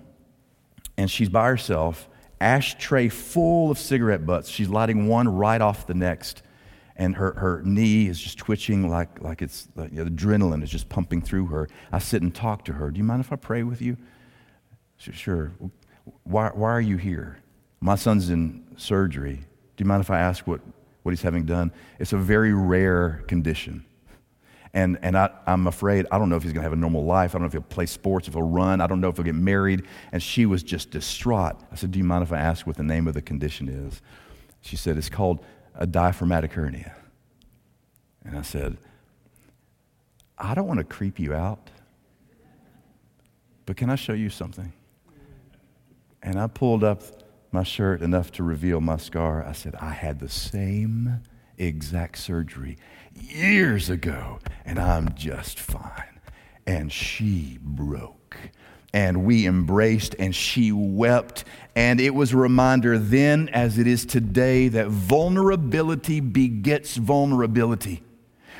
and 0.96 1.10
she's 1.10 1.28
by 1.28 1.46
herself, 1.46 2.08
ashtray 2.40 3.08
full 3.08 3.70
of 3.70 3.78
cigarette 3.78 4.24
butts. 4.24 4.48
She's 4.48 4.68
lighting 4.68 5.06
one 5.06 5.28
right 5.28 5.60
off 5.60 5.86
the 5.86 5.94
next 5.94 6.42
and 7.00 7.16
her, 7.16 7.32
her 7.32 7.62
knee 7.64 8.08
is 8.08 8.20
just 8.20 8.36
twitching 8.36 8.90
like, 8.90 9.22
like 9.22 9.40
it's 9.40 9.68
like, 9.74 9.90
you 9.90 10.04
know, 10.04 10.10
adrenaline 10.10 10.62
is 10.62 10.68
just 10.68 10.90
pumping 10.90 11.22
through 11.22 11.46
her. 11.46 11.66
I 11.90 11.98
sit 11.98 12.20
and 12.20 12.32
talk 12.32 12.66
to 12.66 12.74
her. 12.74 12.90
Do 12.90 12.98
you 12.98 13.04
mind 13.04 13.20
if 13.20 13.32
I 13.32 13.36
pray 13.36 13.62
with 13.62 13.80
you? 13.80 13.96
Sure. 14.98 15.50
Why, 16.24 16.50
why 16.52 16.68
are 16.68 16.80
you 16.80 16.98
here? 16.98 17.38
My 17.80 17.94
son's 17.94 18.28
in 18.28 18.66
surgery. 18.76 19.36
Do 19.36 19.82
you 19.82 19.86
mind 19.86 20.02
if 20.02 20.10
I 20.10 20.20
ask 20.20 20.46
what, 20.46 20.60
what 21.02 21.12
he's 21.12 21.22
having 21.22 21.46
done? 21.46 21.72
It's 21.98 22.12
a 22.12 22.18
very 22.18 22.52
rare 22.52 23.24
condition. 23.28 23.86
And, 24.74 24.98
and 25.00 25.16
I, 25.16 25.30
I'm 25.46 25.68
afraid, 25.68 26.06
I 26.12 26.18
don't 26.18 26.28
know 26.28 26.36
if 26.36 26.42
he's 26.42 26.52
going 26.52 26.60
to 26.60 26.68
have 26.68 26.74
a 26.74 26.76
normal 26.76 27.06
life. 27.06 27.30
I 27.30 27.38
don't 27.38 27.42
know 27.42 27.46
if 27.46 27.52
he'll 27.54 27.62
play 27.62 27.86
sports, 27.86 28.28
if 28.28 28.34
he'll 28.34 28.42
run. 28.42 28.82
I 28.82 28.86
don't 28.86 29.00
know 29.00 29.08
if 29.08 29.16
he'll 29.16 29.24
get 29.24 29.34
married. 29.34 29.86
And 30.12 30.22
she 30.22 30.44
was 30.44 30.62
just 30.62 30.90
distraught. 30.90 31.58
I 31.72 31.76
said, 31.76 31.92
Do 31.92 31.98
you 31.98 32.04
mind 32.04 32.24
if 32.24 32.30
I 32.32 32.38
ask 32.38 32.66
what 32.66 32.76
the 32.76 32.82
name 32.82 33.08
of 33.08 33.14
the 33.14 33.22
condition 33.22 33.70
is? 33.70 34.02
She 34.60 34.76
said, 34.76 34.98
It's 34.98 35.08
called 35.08 35.42
a 35.80 35.86
diaphragmatic 35.86 36.52
hernia. 36.52 36.94
And 38.24 38.36
I 38.36 38.42
said, 38.42 38.76
I 40.38 40.54
don't 40.54 40.68
want 40.68 40.78
to 40.78 40.84
creep 40.84 41.18
you 41.18 41.34
out, 41.34 41.70
but 43.66 43.76
can 43.76 43.90
I 43.90 43.96
show 43.96 44.12
you 44.12 44.30
something? 44.30 44.72
And 46.22 46.38
I 46.38 46.46
pulled 46.46 46.84
up 46.84 47.02
my 47.50 47.62
shirt 47.62 48.02
enough 48.02 48.30
to 48.32 48.42
reveal 48.42 48.80
my 48.80 48.98
scar. 48.98 49.44
I 49.44 49.52
said, 49.52 49.74
I 49.76 49.90
had 49.90 50.20
the 50.20 50.28
same 50.28 51.22
exact 51.56 52.18
surgery 52.18 52.78
years 53.14 53.90
ago, 53.90 54.38
and 54.64 54.78
I'm 54.78 55.14
just 55.14 55.58
fine. 55.58 56.20
And 56.66 56.92
she 56.92 57.58
broke. 57.60 58.36
And 58.92 59.24
we 59.24 59.46
embraced, 59.46 60.16
and 60.18 60.34
she 60.34 60.72
wept. 60.72 61.44
And 61.76 62.00
it 62.00 62.14
was 62.14 62.32
a 62.32 62.36
reminder 62.36 62.98
then, 62.98 63.48
as 63.50 63.78
it 63.78 63.86
is 63.86 64.04
today, 64.04 64.68
that 64.68 64.88
vulnerability 64.88 66.20
begets 66.20 66.96
vulnerability. 66.96 68.02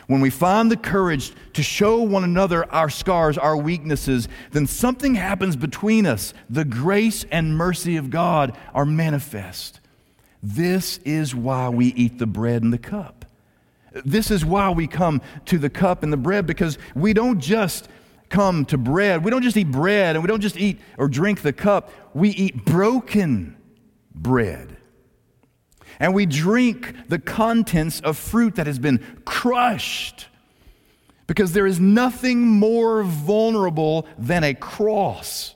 When 0.06 0.20
we 0.20 0.30
find 0.30 0.70
the 0.70 0.76
courage 0.76 1.32
to 1.52 1.62
show 1.62 2.02
one 2.02 2.24
another 2.24 2.68
our 2.72 2.90
scars, 2.90 3.38
our 3.38 3.56
weaknesses, 3.56 4.28
then 4.50 4.66
something 4.66 5.14
happens 5.14 5.54
between 5.54 6.04
us. 6.04 6.34
The 6.48 6.64
grace 6.64 7.24
and 7.30 7.56
mercy 7.56 7.96
of 7.96 8.10
God 8.10 8.56
are 8.74 8.84
manifest. 8.84 9.78
This 10.42 10.98
is 11.04 11.32
why 11.32 11.68
we 11.68 11.86
eat 11.94 12.18
the 12.18 12.26
bread 12.26 12.64
and 12.64 12.72
the 12.72 12.78
cup. 12.78 13.24
This 14.04 14.32
is 14.32 14.44
why 14.44 14.70
we 14.70 14.86
come 14.86 15.22
to 15.46 15.58
the 15.58 15.70
cup 15.70 16.02
and 16.02 16.12
the 16.12 16.16
bread 16.16 16.44
because 16.44 16.76
we 16.96 17.12
don't 17.12 17.38
just 17.38 17.88
come 18.30 18.64
to 18.66 18.78
bread. 18.78 19.24
We 19.24 19.30
don't 19.30 19.42
just 19.42 19.56
eat 19.56 19.70
bread 19.70 20.16
and 20.16 20.22
we 20.22 20.28
don't 20.28 20.40
just 20.40 20.56
eat 20.56 20.80
or 20.96 21.08
drink 21.08 21.42
the 21.42 21.52
cup. 21.52 21.90
We 22.14 22.30
eat 22.30 22.64
broken 22.64 23.56
bread 24.14 24.78
and 26.00 26.14
we 26.14 26.26
drink 26.26 26.94
the 27.08 27.18
contents 27.18 28.00
of 28.00 28.16
fruit 28.16 28.56
that 28.56 28.66
has 28.66 28.78
been 28.78 29.22
crushed. 29.24 30.26
Because 31.26 31.52
there 31.52 31.66
is 31.66 31.78
nothing 31.78 32.40
more 32.40 33.04
vulnerable 33.04 34.08
than 34.18 34.42
a 34.42 34.54
cross. 34.54 35.54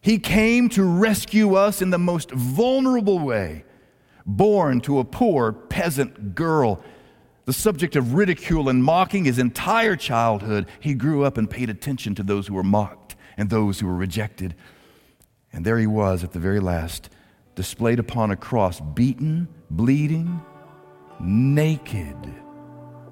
He 0.00 0.18
came 0.18 0.68
to 0.70 0.82
rescue 0.82 1.54
us 1.54 1.82
in 1.82 1.90
the 1.90 1.98
most 1.98 2.32
vulnerable 2.32 3.18
way. 3.18 3.64
Born 4.26 4.80
to 4.82 4.98
a 4.98 5.04
poor 5.04 5.52
peasant 5.52 6.34
girl, 6.34 6.82
the 7.50 7.54
subject 7.54 7.96
of 7.96 8.14
ridicule 8.14 8.68
and 8.68 8.84
mocking 8.84 9.24
his 9.24 9.40
entire 9.40 9.96
childhood, 9.96 10.68
he 10.78 10.94
grew 10.94 11.24
up 11.24 11.36
and 11.36 11.50
paid 11.50 11.68
attention 11.68 12.14
to 12.14 12.22
those 12.22 12.46
who 12.46 12.54
were 12.54 12.62
mocked 12.62 13.16
and 13.36 13.50
those 13.50 13.80
who 13.80 13.88
were 13.88 13.96
rejected. 13.96 14.54
And 15.52 15.64
there 15.64 15.76
he 15.76 15.88
was 15.88 16.22
at 16.22 16.30
the 16.30 16.38
very 16.38 16.60
last 16.60 17.10
displayed 17.56 17.98
upon 17.98 18.30
a 18.30 18.36
cross, 18.36 18.78
beaten, 18.78 19.48
bleeding, 19.68 20.40
naked, 21.18 22.32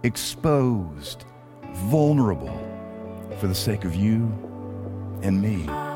exposed, 0.05 1.25
vulnerable 1.73 2.61
for 3.41 3.49
the 3.49 3.57
sake 3.57 3.85
of 3.85 3.97
you 3.97 4.31
and 5.21 5.43
me. 5.43 5.88